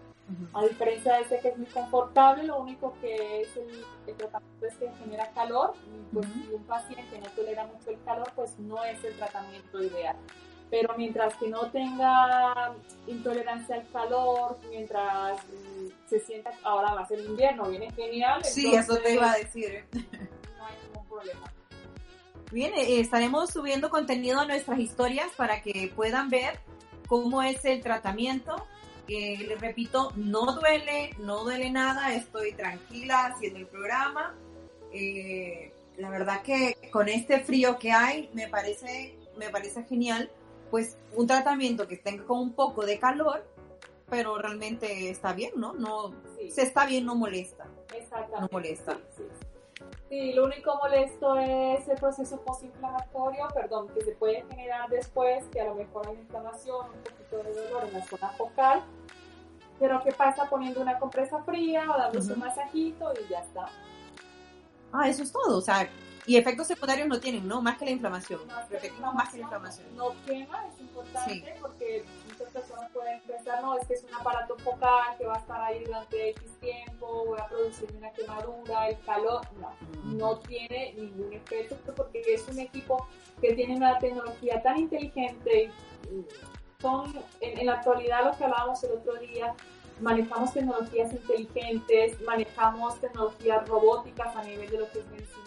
[0.53, 4.66] A diferencia de este que es muy confortable, lo único que es el, el tratamiento
[4.66, 8.59] es que genera calor, y pues si un paciente no tolera mucho el calor, pues
[8.59, 10.16] no es el tratamiento ideal.
[10.70, 12.74] Pero mientras que no tenga
[13.06, 18.44] intolerancia al calor, mientras mm, se sienta, ahora va a ser invierno, viene genial.
[18.44, 19.85] Sí, eso te iba a decir.
[19.92, 21.52] No hay ningún problema.
[22.52, 26.59] Bien, eh, estaremos subiendo contenido a nuestras historias para que puedan ver
[27.06, 28.66] cómo es el tratamiento.
[29.09, 34.35] Eh, les repito, no duele, no duele nada, estoy tranquila haciendo el programa.
[34.92, 40.30] Eh, la verdad que con este frío que hay me parece, me parece genial,
[40.70, 43.44] pues un tratamiento que tenga con un poco de calor,
[44.09, 45.72] pero realmente está bien, ¿no?
[45.74, 46.50] No, Sí.
[46.50, 47.66] se está bien, no molesta.
[47.94, 48.40] Exactamente.
[48.40, 48.94] No molesta.
[49.16, 49.46] Sí, sí.
[50.09, 55.61] Sí, lo único molesto es el proceso postinflamatorio, perdón, que se puede generar después, que
[55.61, 58.83] a lo mejor hay inflamación, un poquito de dolor en la zona focal.
[59.78, 62.40] Pero ¿qué pasa poniendo una compresa fría o dándose Ujú.
[62.40, 63.66] un masajito y ya está?
[64.92, 65.88] Ah, eso es todo, o sea,
[66.26, 67.62] y efectos secundarios no tienen, ¿no?
[67.62, 68.46] Más que la inflamación.
[68.46, 69.96] No, Repetimos más que la inflamación.
[69.96, 71.44] No quema, es importante Sí.
[71.61, 75.38] porque muchas personas pueden pensar, no, es que es un aparato focal que va a
[75.38, 79.40] estar ahí durante X tiempo, voy a producir una quemadura, el calor.
[79.61, 79.72] No,
[80.04, 83.06] no tiene ningún efecto porque es un equipo
[83.40, 85.70] que tiene una tecnología tan inteligente.
[86.80, 89.54] Son, en, en la actualidad, lo que hablábamos el otro día,
[90.00, 95.39] manejamos tecnologías inteligentes, manejamos tecnologías robóticas a nivel de lo que es medicina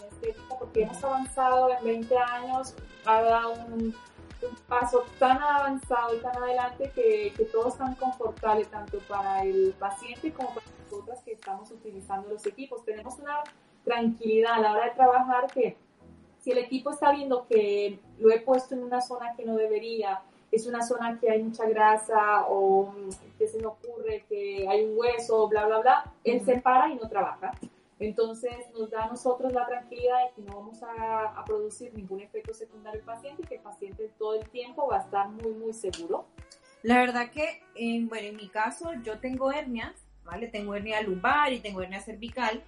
[0.48, 3.94] porque hemos avanzado en 20 años, ha dado un,
[4.42, 9.42] un paso tan avanzado y tan adelante que, que todo es tan confortable tanto para
[9.42, 12.84] el paciente como para nosotras que estamos utilizando los equipos.
[12.84, 13.42] Tenemos una
[13.84, 15.76] tranquilidad a la hora de trabajar que
[16.40, 20.22] si el equipo está viendo que lo he puesto en una zona que no debería,
[20.52, 22.92] es una zona que hay mucha grasa o
[23.38, 26.44] que se me ocurre que hay un hueso, bla, bla, bla, él Ujú.
[26.44, 27.52] se para y no trabaja.
[28.00, 32.20] Entonces nos da a nosotros la tranquilidad de que no vamos a, a producir ningún
[32.20, 35.52] efecto secundario al paciente y que el paciente todo el tiempo va a estar muy,
[35.52, 36.26] muy seguro.
[36.82, 40.48] La verdad que, en, bueno, en mi caso, yo tengo hernias, ¿vale?
[40.48, 42.62] Tengo hernia lumbar y tengo hernia cervical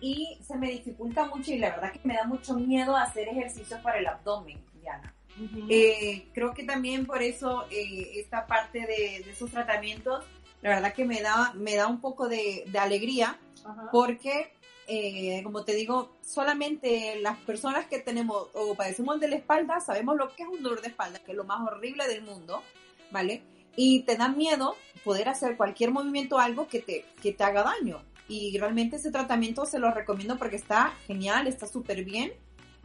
[0.00, 3.80] y se me dificulta mucho y la verdad que me da mucho miedo hacer ejercicios
[3.80, 5.14] para el abdomen, Diana.
[5.68, 10.24] Eh, creo que también por eso eh, esta parte de, de esos tratamientos,
[10.62, 13.88] la verdad que me da, me da un poco de, de alegría Ajá.
[13.92, 14.52] porque,
[14.92, 20.16] eh, como te digo, solamente las personas que tenemos o padecemos de la espalda sabemos
[20.16, 22.64] lo que es un dolor de espalda, que es lo más horrible del mundo,
[23.12, 23.44] ¿vale?
[23.76, 24.74] Y te da miedo
[25.04, 28.02] poder hacer cualquier movimiento, algo que te, que te haga daño.
[28.26, 32.32] Y realmente ese tratamiento se lo recomiendo porque está genial, está súper bien.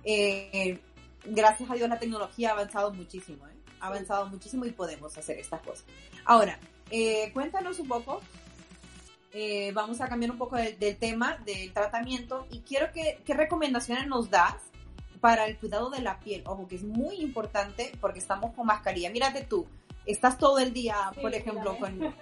[0.03, 0.79] Eh,
[1.23, 3.55] gracias a Dios la tecnología ha avanzado muchísimo, ¿eh?
[3.79, 5.85] Ha avanzado muchísimo y podemos hacer estas cosas.
[6.23, 6.59] Ahora,
[6.91, 8.21] eh, cuéntanos un poco
[9.37, 13.33] eh, vamos a cambiar un poco del, del tema del tratamiento y quiero que, ¿qué
[13.33, 14.55] recomendaciones nos das
[15.19, 16.41] para el cuidado de la piel?
[16.45, 19.09] Ojo, que es muy importante porque estamos con mascarilla.
[19.09, 19.67] Mírate tú,
[20.05, 22.15] estás todo el día, Sí, por ejemplo, con,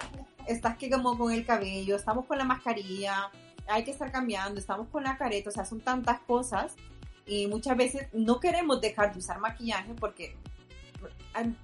[0.48, 3.30] estás que como con el cabello, estamos con la mascarilla,
[3.68, 6.74] hay que estar cambiando, estamos con la careta, o sea, son tantas cosas
[7.28, 10.36] y muchas veces no queremos dejar de usar maquillaje porque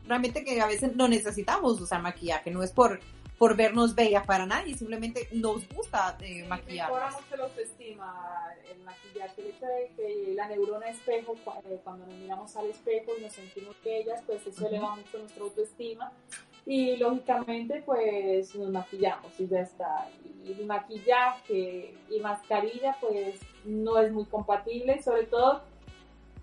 [0.06, 3.00] realmente que a veces no necesitamos usar maquillaje, no es por,
[3.40, 7.14] por vernos bellas para nadie, simplemente nos gusta eh, Mejora maquillarnos.
[7.22, 11.36] mucho la autoestima, el maquillaje, el hecho de que la neurona espejo,
[11.70, 14.68] eh, cuando nos miramos al espejo y nos sentimos bellas, pues eso Ujú.
[14.68, 16.12] eleva mucho nuestra autoestima
[16.66, 20.10] y lógicamente pues nos maquillamos y ya está.
[20.46, 25.62] Y maquillaje y mascarilla pues no es muy compatible, sobre todo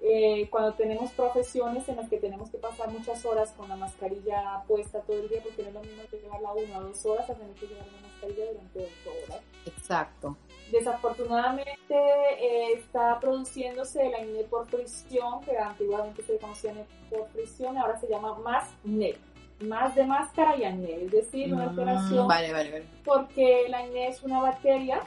[0.00, 4.62] eh, cuando tenemos profesiones en las que tenemos que pasar muchas horas con la mascarilla
[4.68, 7.28] puesta todo el día, porque no es lo mismo que llevarla una o dos horas
[7.30, 9.40] a tener que llevar una mascarilla durante ocho horas.
[9.66, 10.36] Exacto.
[10.70, 16.72] Desafortunadamente eh, está produciéndose la acné por fricción, que antiguamente se conocía
[17.10, 19.14] por fricción, ahora se llama más NE,
[19.60, 22.86] más de máscara y acné, es decir, una Mm, alteración vale, vale, vale.
[23.04, 25.02] porque la acné es una bacteria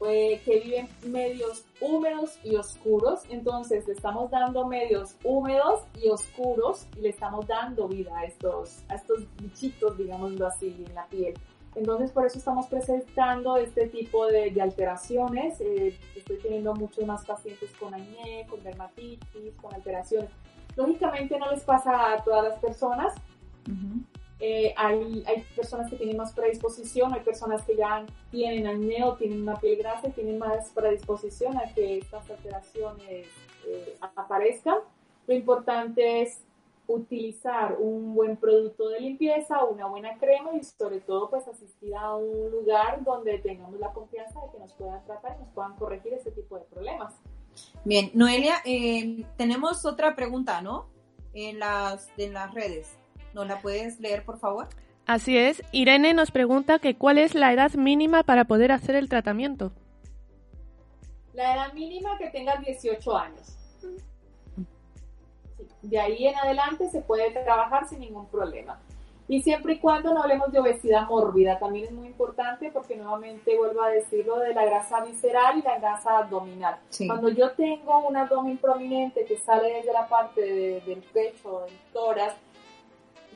[0.00, 6.08] pues, que vive en medios húmedos y oscuros, entonces le estamos dando medios húmedos y
[6.08, 11.04] oscuros y le estamos dando vida a estos, a estos bichitos, digámoslo así, en la
[11.04, 11.34] piel.
[11.74, 15.60] Entonces por eso estamos presentando este tipo de, de alteraciones.
[15.60, 20.30] Eh, estoy teniendo muchos más pacientes con acné, con dermatitis, con alteraciones.
[20.76, 23.12] Lógicamente no les pasa a todas las personas,
[23.68, 24.00] Ujú.
[24.40, 29.14] Eh, hay, hay personas que tienen más predisposición, hay personas que ya tienen acné o
[29.14, 33.26] tienen una piel grasa y tienen más predisposición a que estas alteraciones
[33.66, 34.78] eh, aparezcan.
[35.26, 36.42] Lo importante es
[36.86, 42.16] utilizar un buen producto de limpieza, una buena crema y sobre todo pues asistir a
[42.16, 46.14] un lugar donde tengamos la confianza de que nos puedan tratar y nos puedan corregir
[46.14, 47.14] ese tipo de problemas.
[47.84, 50.88] Bien, Noelia, eh, tenemos otra pregunta, ¿no?
[51.34, 52.99] En las, en las redes.
[53.34, 54.68] ¿Nos la puedes leer, por favor?
[55.06, 59.08] Así es, Irene nos pregunta que cuál es la edad mínima para poder hacer el
[59.08, 59.72] tratamiento.
[61.34, 63.56] La edad mínima que tengas 18 años.
[63.80, 63.96] Sí,
[65.82, 68.78] De ahí en adelante se puede trabajar sin ningún problema.
[69.28, 73.56] Y siempre y cuando no hablemos de obesidad mórbida, también es muy importante porque nuevamente
[73.56, 76.76] vuelvo a decirlo de la grasa visceral y la grasa abdominal.
[76.88, 77.06] Sí.
[77.06, 81.78] Cuando yo tengo un abdomen prominente que sale desde la parte de- del pecho, del
[81.92, 82.34] tórax,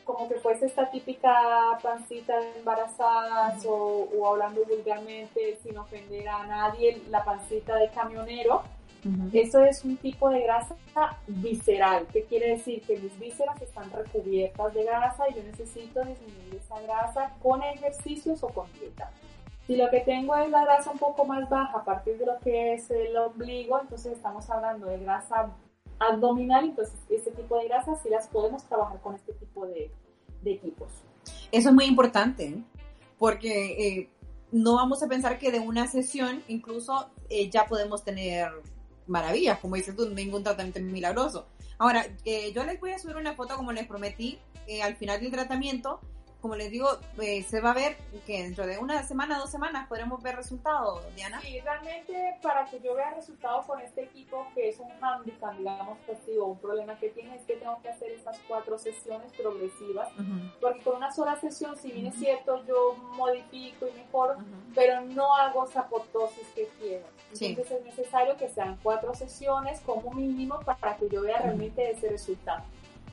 [0.05, 1.35] como que fuese esta típica
[1.83, 8.63] pancita de embarazadas o, o hablando vulgarmente sin ofender a nadie, la pancita de camionero,
[9.35, 10.77] eso es un tipo de grasa
[11.27, 16.55] visceral, que quiere decir que mis vísceras están recubiertas de grasa y yo necesito disminuir
[16.55, 19.11] esa grasa con ejercicios o con dieta.
[19.67, 22.39] Si lo que tengo es la grasa un poco más baja a partir de lo
[22.39, 25.51] que es el ombligo, entonces estamos hablando de grasa
[25.99, 29.91] abdominal, entonces este tipo de grasas sí las podemos trabajar con este tipo de,
[30.43, 30.89] de equipos.
[31.53, 32.63] Eso es muy importante, ¿eh?
[33.19, 34.09] porque eh,
[34.53, 38.51] no vamos a pensar que de una sesión incluso eh, ya podemos tener
[39.07, 41.47] maravillas, como dices tú, ningún tratamiento milagroso.
[41.79, 45.21] Ahora, eh, yo les voy a subir una foto como les prometí eh, al final
[45.21, 46.01] del tratamiento.
[46.45, 46.91] Como les digo,
[47.23, 51.03] eh, se va a ver que dentro de una semana, dos semanas podremos ver resultados,
[51.17, 51.41] Diana.
[51.41, 55.97] Sí, realmente para que yo vea resultados con este equipo, que es un handicap, digamos,
[56.05, 60.11] pues, digo, un problema que tiene es que tengo que hacer estas cuatro sesiones progresivas,
[60.61, 64.37] porque con una sola sesión, si bien es cierto, yo modifico y mejoro,
[64.75, 67.07] pero no hago esa apotosis que quiero.
[67.33, 67.47] Sí.
[67.47, 72.11] Entonces es necesario que sean cuatro sesiones como mínimo para que yo vea realmente ese
[72.11, 72.63] resultado.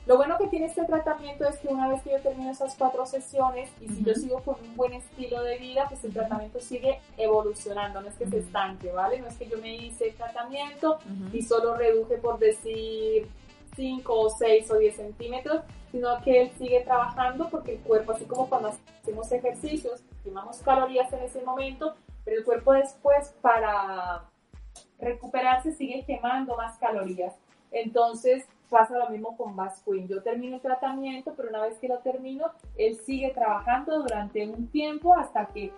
[0.06, 3.06] Lo bueno que tiene este tratamiento es que una vez que yo termino esas cuatro
[3.06, 4.20] sesiones y si yo Ujú.
[4.20, 8.26] sigo con un buen estilo de vida, pues el tratamiento sigue evolucionando, no es que
[8.26, 8.46] se Ujú.
[8.46, 9.20] estanque, ¿vale?
[9.20, 11.36] No es que yo me hice el tratamiento Ujú.
[11.36, 13.28] y solo reduje por decir
[13.76, 18.24] 5 o 6 o 10 centímetros, sino que él sigue trabajando porque el cuerpo, así
[18.24, 18.72] como cuando
[19.02, 21.94] hacemos ejercicios, quemamos calorías en ese momento,
[22.24, 24.24] pero el cuerpo después para
[24.98, 27.34] recuperarse sigue quemando más calorías.
[27.70, 30.08] Entonces pasa lo mismo con Bass Queen.
[30.08, 32.46] Yo termino el tratamiento, pero una vez que lo termino,
[32.76, 35.72] él sigue trabajando durante un tiempo hasta que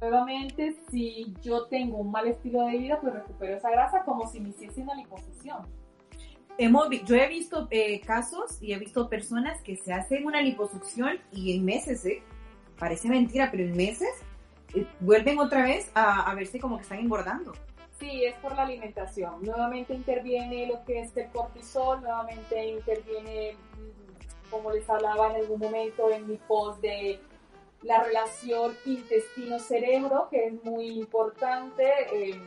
[0.00, 4.38] nuevamente, si yo tengo un mal estilo de vida, pues recupero esa grasa como si
[4.38, 5.66] me hiciese una liposucción.
[7.06, 11.56] Yo he visto eh, casos y he visto personas que se hacen una liposucción y
[11.56, 12.22] en meses, ¿eh?
[12.78, 14.10] parece mentira, pero en meses
[14.74, 17.52] eh, vuelven otra vez a, a verse como que están engordando.
[18.00, 19.42] Sí, es por la alimentación.
[19.42, 25.60] Nuevamente interviene lo que es el cortisol, nuevamente interviene, mm, como les hablaba en algún
[25.60, 27.20] momento en mi post, de
[27.82, 31.84] la relación intestino-cerebro, que es muy importante.
[32.12, 32.40] Eh,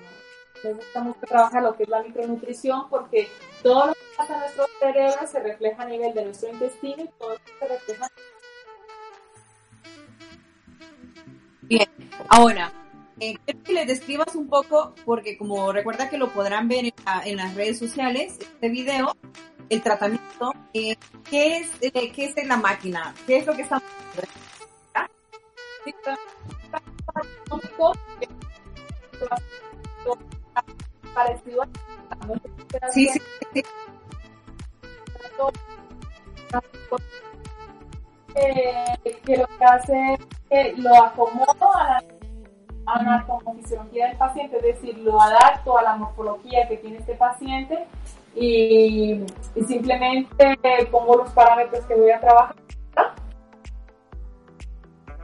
[0.64, 3.28] me gusta mucho trabajar lo que es la micronutrición, porque
[3.62, 7.08] todo lo que pasa en nuestro cerebro se refleja a nivel de nuestro intestino y
[7.20, 8.08] todo se refleja
[11.62, 11.88] Bien,
[12.30, 12.72] ahora,
[13.20, 16.94] eh, quiero que les describas un poco, porque como recuerda que lo podrán ver en,
[17.06, 19.16] la- en las redes sociales, este video,
[19.70, 20.96] el tratamiento, eh,
[21.30, 23.14] ¿qué, es, eh, ¿qué es en la máquina?
[23.26, 23.84] ¿Qué es lo que estamos
[31.14, 31.64] parecido
[32.94, 33.22] Sí, sí,
[33.54, 33.64] sí.
[38.36, 40.18] Eh, que lo que hace
[40.50, 41.56] que lo acomodo
[42.86, 47.86] anatomofisiología del paciente, es decir, lo adapto a la morfología que tiene este paciente
[48.36, 49.22] y,
[49.56, 50.58] y simplemente
[50.92, 52.56] pongo los parámetros que voy a trabajar.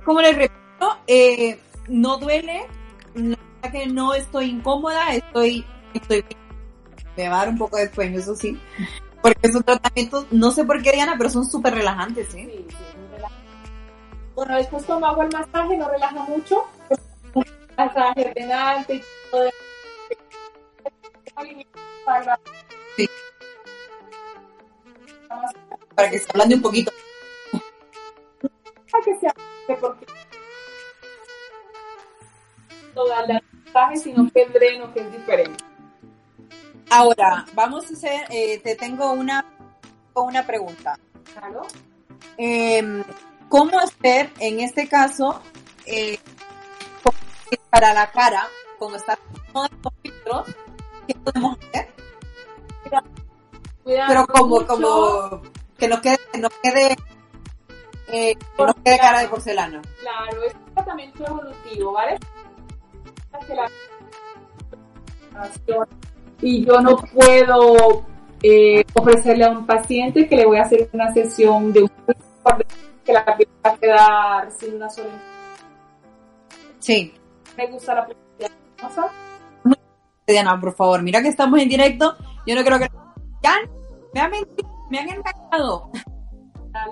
[0.05, 2.65] Como les repito, eh, no duele,
[3.15, 6.25] la verdad que no estoy incómoda, estoy, estoy
[7.17, 8.57] me va a dar un poco de sueño, eso sí,
[9.21, 12.49] porque son tratamientos, no sé por qué Diana, pero son súper relajantes, ¿eh?
[12.49, 13.49] Sí, sí, muy relajante.
[14.35, 16.63] Bueno, después cuando hago el masaje no relaja mucho,
[17.87, 19.49] renante y todo.
[22.97, 23.09] Sí.
[25.95, 26.91] Para que se hablando un poquito.
[29.05, 30.05] que se hace porque
[32.93, 35.63] toda la masaje, sino que el dreno que es diferente.
[36.89, 39.45] Ahora, vamos a hacer, eh, te tengo una,
[40.15, 40.97] una pregunta.
[41.33, 41.61] Claro.
[42.37, 43.03] Eh,
[43.47, 45.41] ¿Cómo hacer, en este caso,
[45.85, 46.19] eh,
[47.69, 48.47] para la cara,
[48.77, 49.17] cuando está
[49.51, 50.47] con estos filtros,
[51.07, 51.93] qué podemos hacer?
[53.83, 54.67] Cuidado Pero como, mucho.
[54.67, 55.41] como,
[55.77, 56.97] que nos quede, que nos quede,
[58.11, 59.81] eh, que nos quede cara de porcelana.
[60.01, 62.17] Claro, es un tratamiento evolutivo, ¿vale?
[66.41, 68.05] Y yo no puedo
[68.41, 71.91] eh, ofrecerle a un paciente que le voy a hacer una sesión de un
[73.05, 75.09] que la piel va a quedar sin una sola.
[76.79, 77.18] Sí.
[77.59, 78.07] Me gusta la
[78.79, 79.07] hermosa.
[80.25, 82.15] Diana, por favor, mira que estamos en directo.
[82.47, 82.87] Yo no creo que...
[83.43, 83.55] Ya,
[84.13, 85.91] me han mentido, me han engañado.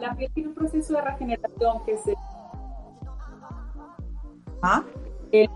[0.02, 2.14] La, piel tiene un proceso de regeneración que se
[4.62, 4.84] ¿Ah?
[5.32, 5.50] el-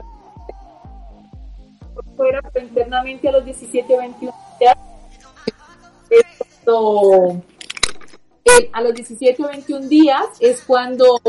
[2.16, 4.78] fuera, pero internamente a los 17 o 21 días.
[6.10, 7.42] Esto,
[8.46, 11.20] eh, a los 17 o 21 días es cuando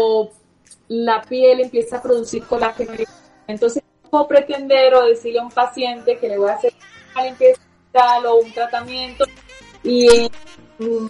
[0.86, 2.92] la piel empieza a producir colágeno.
[3.52, 6.72] Entonces, puedo pretender o decirle a un paciente que le voy a hacer
[7.14, 7.60] una limpieza
[8.26, 9.24] o un tratamiento
[9.82, 10.30] y en
[10.78, 11.08] mm,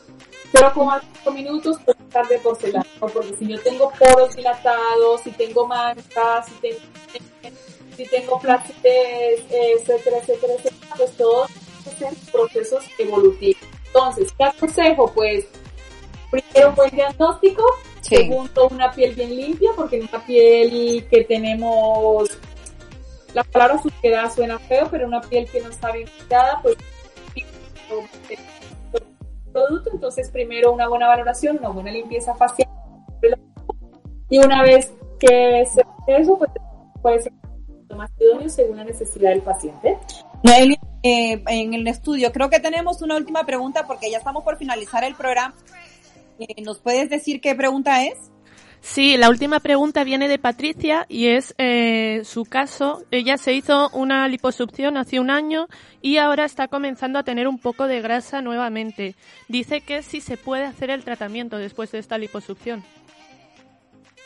[0.53, 6.47] 0,5 minutos puedo estar de porcelana, porque si yo tengo poros dilatados, si tengo manchas,
[6.47, 6.79] si tengo,
[7.97, 11.51] si tengo flacidez, etcétera, etcétera, etcétera, pues todos
[11.99, 13.63] son procesos evolutivos.
[13.87, 15.13] Entonces, ¿qué aconsejo?
[15.13, 15.47] Pues
[16.31, 17.65] primero buen diagnóstico,
[18.03, 18.17] Sí.
[18.17, 22.31] segundo una piel bien limpia, porque en una piel que tenemos,
[23.33, 26.77] la palabra suciedad suena feo, pero una piel que no está bien cuidada, pues
[29.53, 32.69] producto, entonces primero una buena valoración, una buena limpieza facial
[34.31, 34.91] y una vez
[35.21, 36.51] que se hace eso, pues
[37.03, 37.33] puede ser
[37.95, 39.99] más idóneo según la necesidad del paciente.
[40.43, 44.57] Noelia, eh, en el estudio, creo que tenemos una última pregunta porque ya estamos por
[44.57, 45.55] finalizar el programa.
[46.39, 48.33] Eh, ¿Nos puedes decir qué pregunta es?
[48.83, 53.05] Sí, la última pregunta viene de Patricia y es eh, su caso.
[53.13, 55.69] Ella se hizo una liposucción hace un año
[56.01, 59.15] y ahora está comenzando a tener un poco de grasa nuevamente.
[59.49, 62.83] Dice que si se puede hacer el tratamiento después de esta liposucción.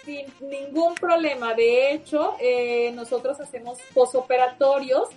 [0.07, 5.11] Sin ningún problema, de hecho, eh, nosotros hacemos posoperatorios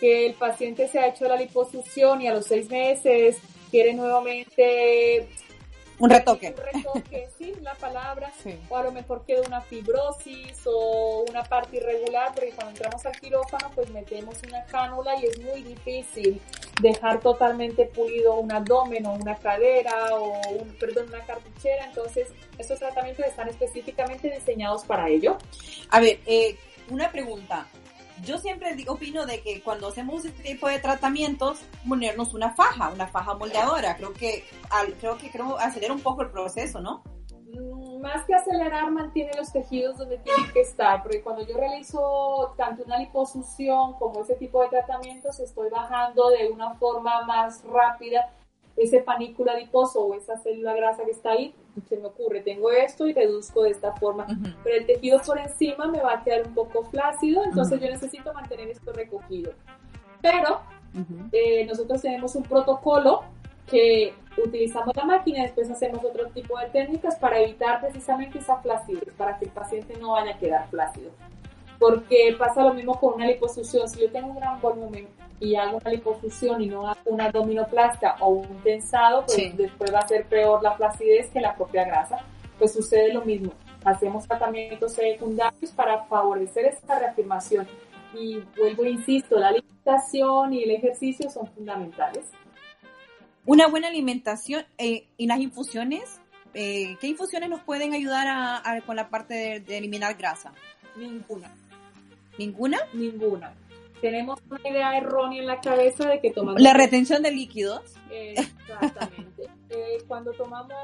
[0.00, 3.38] que el paciente se ha hecho la liposucción y a los seis meses
[3.70, 5.28] quiere nuevamente
[5.98, 6.48] Un retoque.
[6.56, 8.58] un retoque, sí, la palabra, Sí.
[8.68, 13.18] o a lo mejor queda una fibrosis o una parte irregular, porque cuando entramos al
[13.18, 16.40] quirófano pues metemos una cánula y es muy difícil
[16.82, 22.28] dejar totalmente pulido un abdomen o una cadera o un, perdón, una cartuchera, entonces
[22.58, 25.38] estos tratamientos están específicamente diseñados para ello.
[25.90, 26.56] A ver, eh,
[26.90, 27.66] una pregunta.
[28.24, 33.06] Yo siempre opino de que cuando hacemos este tipo de tratamientos, ponernos una faja, una
[33.06, 33.96] faja moldeadora.
[33.96, 37.02] Creo que, al- creo que creo acelera un poco el proceso, ¿no?
[37.52, 42.54] Mm, Más que acelerar, mantiene los tejidos donde tienen que estar, porque cuando yo realizo
[42.56, 48.30] tanto una liposucción como ese tipo de tratamientos, estoy bajando de una forma más rápida
[48.76, 51.54] ese panículo adiposo o esa célula grasa que está ahí.
[51.88, 54.54] Se me ocurre, tengo esto y reduzco de esta forma, Ujú.
[54.64, 58.32] pero el tejido por encima me va a quedar un poco flácido, entonces yo necesito
[58.32, 59.52] mantener esto recogido.
[60.22, 60.60] Pero
[61.32, 63.24] eh, nosotros tenemos un protocolo
[63.66, 68.56] que utilizamos la máquina y después hacemos otro tipo de técnicas para evitar precisamente esa
[68.58, 71.10] flacidez, para que el paciente no vaya a quedar flácido.
[71.78, 73.88] Porque pasa lo mismo con una liposucción.
[73.88, 75.08] Si yo tengo un gran volumen
[75.40, 79.52] y hago una liposucción y no hago una abdominoplastia o un tensado, pues Sí.
[79.56, 82.18] después va a ser peor la flacidez que la propia grasa.
[82.58, 83.52] Pues sucede lo mismo.
[83.84, 87.68] Hacemos tratamientos secundarios para favorecer esta reafirmación.
[88.14, 92.24] Y vuelvo e insisto, la alimentación y el ejercicio son fundamentales.
[93.44, 96.20] Una buena alimentación eh, y las infusiones.
[96.54, 100.52] eh, ¿Qué infusiones nos pueden ayudar a, a- con la parte de, de eliminar grasa?
[100.96, 101.54] Ninguna,
[102.38, 102.78] ¿Ninguna?
[102.92, 103.54] ninguna.
[104.00, 106.60] Tenemos una idea errónea en la cabeza de que tomando...
[106.62, 107.94] La retención de líquidos.
[108.10, 109.44] Exactamente.
[109.68, 110.76] Eh, cuando tomamos,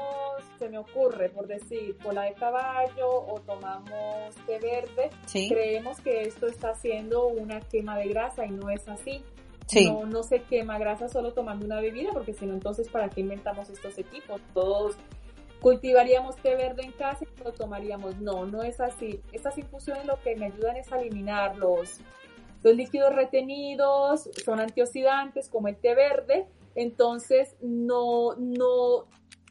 [0.59, 5.47] se me ocurre, por decir, cola de caballo o tomamos té verde, Sí.
[5.47, 9.23] creemos que esto está haciendo una quema de grasa y no es así.
[9.67, 9.89] Sí.
[9.89, 13.21] No, no se quema grasa solo tomando una bebida, porque si no, entonces, ¿para qué
[13.21, 14.41] inventamos estos equipos?
[14.53, 14.97] Todos
[15.63, 18.17] cultivaríamos té verde en casa y lo tomaríamos.
[18.17, 19.21] No, no es así.
[19.31, 22.01] Estas infusiones lo que me ayudan es a eliminar los,
[22.61, 26.45] los líquidos retenidos, son antioxidantes como el té verde,
[26.75, 29.05] entonces no, no,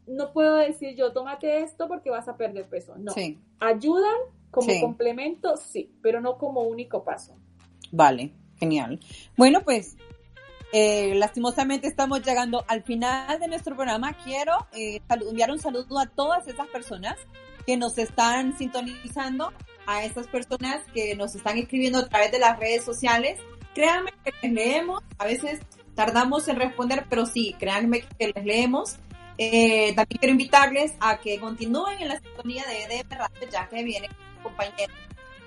[0.06, 2.94] no puedo decir yo, tómate esto porque vas a perder peso.
[2.98, 3.12] No.
[3.12, 3.38] Sí.
[3.58, 4.14] ¿Ayudan
[4.50, 4.80] como Sí.
[4.82, 5.56] complemento?
[5.56, 7.34] Sí, pero no como único paso.
[7.90, 9.00] Vale, genial.
[9.36, 9.96] Bueno, pues
[10.72, 14.14] eh, lastimosamente estamos llegando al final de nuestro programa.
[14.24, 17.16] Quiero eh, enviar un saludo a todas esas personas
[17.66, 19.52] que nos están sintonizando,
[19.86, 23.38] a estas personas que nos están escribiendo a través de las redes sociales.
[23.74, 25.60] Créanme que les leemos, a veces
[25.94, 28.96] tardamos en responder, pero sí, créanme que les leemos.
[29.36, 33.82] Eh, también quiero invitarles a que continúen en la sintonía de EDM Radio, ya que
[33.84, 34.08] viene
[34.42, 34.92] compañero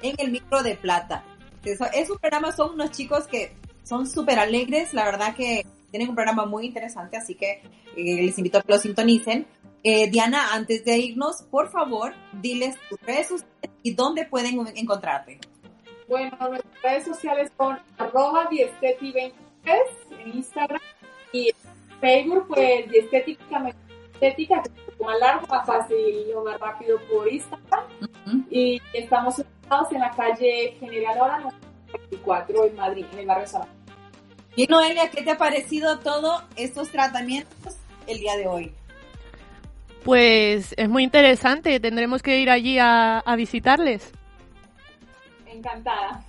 [0.01, 1.23] en el micro de plata.
[1.63, 3.55] Eso, es un programa, son unos chicos que
[3.85, 7.61] son súper alegres, la verdad que tienen un programa muy interesante, así que
[7.95, 9.45] eh, les invito a que lo sintonicen.
[9.83, 15.39] Eh, Diana, antes de irnos, por favor, diles tus redes sociales y dónde pueden encontrarte.
[16.07, 19.33] Bueno, nuestras redes sociales son arroba diesteti23
[20.19, 20.81] en Instagram
[21.31, 21.51] y
[22.01, 23.73] Facebook, pues diestética,
[24.13, 24.63] estética,
[24.99, 27.85] más largo, más fácil o más rápido por Instagram.
[28.49, 31.53] Y estamos ubicados en la calle General Hora
[32.09, 33.74] 24 en Madrid, en el barrio Salamanca.
[34.55, 37.75] Y Noelia, ¿qué te ha parecido todos estos tratamientos
[38.07, 38.73] el día de hoy?
[40.03, 44.11] Pues es muy interesante, tendremos que ir allí a, a visitarles.
[45.47, 46.23] Encantada.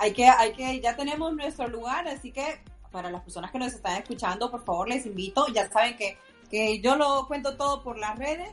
[0.00, 2.60] Hay que, hay que, ya tenemos nuestro lugar, así que
[2.92, 6.16] para las personas que nos están escuchando, por favor les invito, ya saben que,
[6.48, 8.48] que yo lo cuento todo por las redes,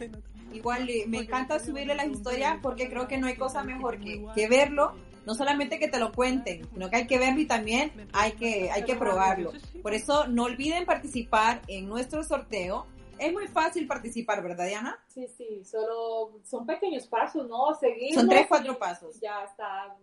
[0.52, 4.26] igual eh, me encanta subirle las historias porque creo que no hay cosa mejor que,
[4.34, 4.96] que verlo
[5.26, 8.70] no solamente que te lo cuenten, sino que hay que verlo y también hay que,
[8.72, 9.52] hay que probarlo.
[9.82, 12.86] Por eso no olviden participar en nuestro sorteo.
[13.18, 15.00] Es muy fácil participar, ¿verdad, Diana?
[15.08, 17.74] Sí, sí, solo son pequeños pasos, ¿no?
[17.76, 18.22] Seguirnos.
[18.22, 19.20] Son tres, cuatro pasos.
[19.22, 19.96] Ya está.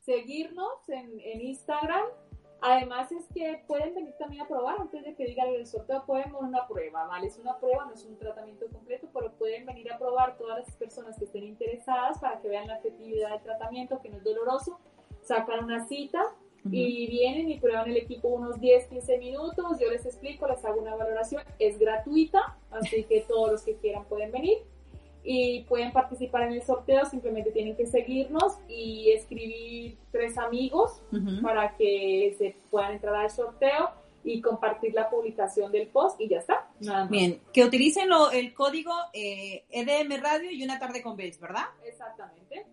[0.00, 2.04] Seguirnos en, en Instagram.
[2.60, 6.34] Además es que pueden venir también a probar antes de que digan el sorteo, pueden
[6.34, 7.28] una prueba, ¿vale?
[7.28, 10.76] Es una prueba, no es un tratamiento completo, pero pueden venir a probar todas las
[10.76, 14.80] personas que estén interesadas para que vean la efectividad del tratamiento, que no es doloroso,
[15.22, 16.20] sacan una cita
[16.70, 20.80] y vienen y prueban el equipo unos 10, 15 minutos, yo les explico, les hago
[20.80, 24.58] una valoración, es gratuita, así que todos los que quieran pueden venir
[25.30, 31.42] y pueden participar en el sorteo, simplemente tienen que seguirnos y escribir tres amigos Ujú.
[31.42, 33.90] para que se puedan entrar al sorteo
[34.24, 36.66] y compartir la publicación del post y ya está.
[36.80, 37.10] Nada más.
[37.10, 41.66] Bien, que utilicen lo- el código eh, EDM Radio y una tarde con Bells, ¿verdad?
[41.84, 42.64] Exactamente.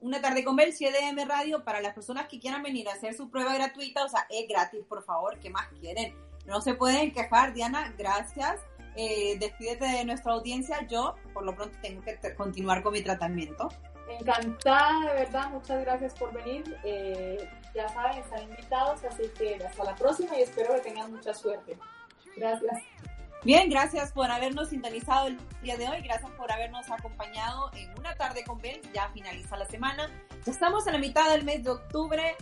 [0.00, 3.12] Una tarde con Bells y EDM Radio para las personas que quieran venir a hacer
[3.12, 6.14] su prueba gratuita, o sea, es gratis, por favor, ¿qué más quieren?
[6.46, 8.60] No se pueden quejar, Diana, gracias.
[8.96, 13.68] Eh, despídete de nuestra audiencia, yo por lo pronto tengo que continuar con mi tratamiento.
[14.08, 16.76] Encantada, de verdad, muchas gracias por venir.
[16.84, 21.34] Eh, ya saben, están invitados, así que hasta la próxima y espero que tengan mucha
[21.34, 21.78] suerte.
[22.36, 22.82] Gracias.
[23.44, 28.16] Bien, gracias por habernos sintonizado el día de hoy, gracias por habernos acompañado en una
[28.16, 30.10] tarde con Bel, ya finaliza la semana,
[30.44, 32.34] ya estamos en la mitad del mes de octubre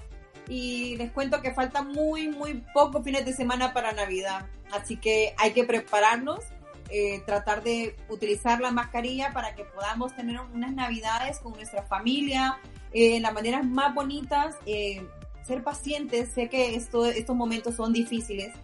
[0.49, 5.35] y les cuento que falta muy, muy poco fines de semana para Navidad, así que
[5.39, 6.41] hay que prepararnos,
[6.91, 12.59] eh, tratar de utilizar la mascarilla para que podamos tener unas Navidades con nuestra familia,
[12.93, 15.07] eh, las maneras más bonitas, eh,
[15.45, 18.55] ser pacientes, sé que esto, estos momentos son difíciles,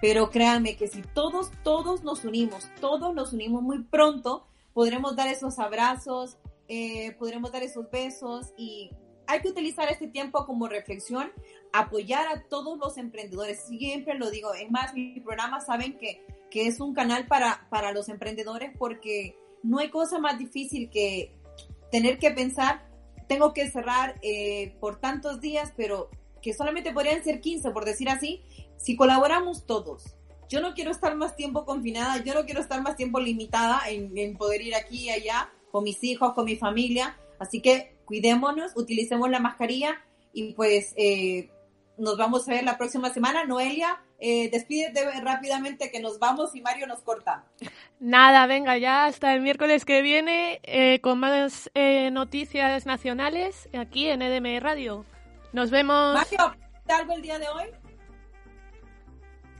[0.00, 5.28] pero créanme que si todos, todos nos unimos, todos nos unimos muy pronto, podremos dar
[5.28, 6.36] esos abrazos,
[6.68, 8.90] eh, podremos dar esos besos y
[9.26, 11.32] hay que utilizar este tiempo como reflexión,
[11.78, 13.64] apoyar a todos los emprendedores.
[13.66, 17.92] Siempre lo digo, es más, mi programa saben que, que es un canal para, para
[17.92, 21.34] los emprendedores porque no hay cosa más difícil que
[21.90, 22.86] tener que pensar,
[23.28, 26.10] tengo que cerrar eh, por tantos días, pero
[26.42, 28.42] que solamente podrían ser 15, por decir así,
[28.76, 30.16] si colaboramos todos.
[30.48, 34.16] Yo no quiero estar más tiempo confinada, yo no quiero estar más tiempo limitada en,
[34.16, 37.18] en poder ir aquí y allá con mis hijos, con mi familia.
[37.40, 40.00] Así que cuidémonos, utilicemos la mascarilla
[40.32, 41.50] y pues eh,
[41.98, 43.44] nos vamos a ver la próxima semana.
[43.44, 47.44] Noelia, eh, despídete rápidamente que nos vamos y Mario nos corta.
[48.00, 54.08] Nada, venga, ya hasta el miércoles que viene eh, con más eh, noticias nacionales aquí
[54.08, 55.04] en EDM Radio.
[55.52, 56.14] Nos vemos.
[56.14, 57.66] Mario, ¿te algo el día de hoy?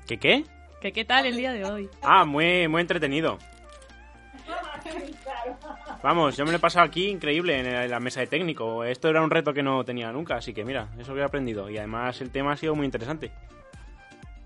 [0.07, 0.45] ¿Qué qué?
[0.80, 1.91] ¿Qué, ¿Qué tal el día de hoy?
[2.03, 3.39] Ah, muy, muy entretenido.
[6.03, 8.84] Vamos, yo me lo he pasado aquí increíble en la mesa de técnico.
[8.84, 11.68] Esto era un reto que no tenía nunca, así que mira, eso que he aprendido.
[11.70, 13.32] Y además el tema ha sido muy interesante.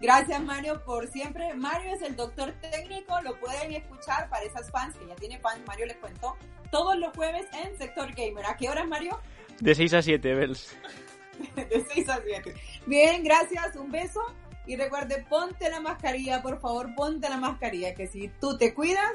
[0.01, 1.53] Gracias Mario por siempre.
[1.55, 5.61] Mario es el doctor técnico, lo pueden escuchar para esas fans que ya tiene fans,
[5.67, 6.37] Mario les cuento,
[6.71, 8.47] todos los jueves en Sector Gamer.
[8.47, 9.21] ¿A qué horas Mario?
[9.61, 10.75] De 6 a 7, Bells.
[11.55, 12.55] De 6 a 7.
[12.87, 14.21] Bien, gracias, un beso.
[14.67, 19.13] Y recuerde, ponte la mascarilla, por favor, ponte la mascarilla, que si tú te cuidas,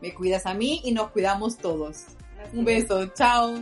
[0.00, 2.04] me cuidas a mí y nos cuidamos todos.
[2.52, 3.54] Un beso, chao.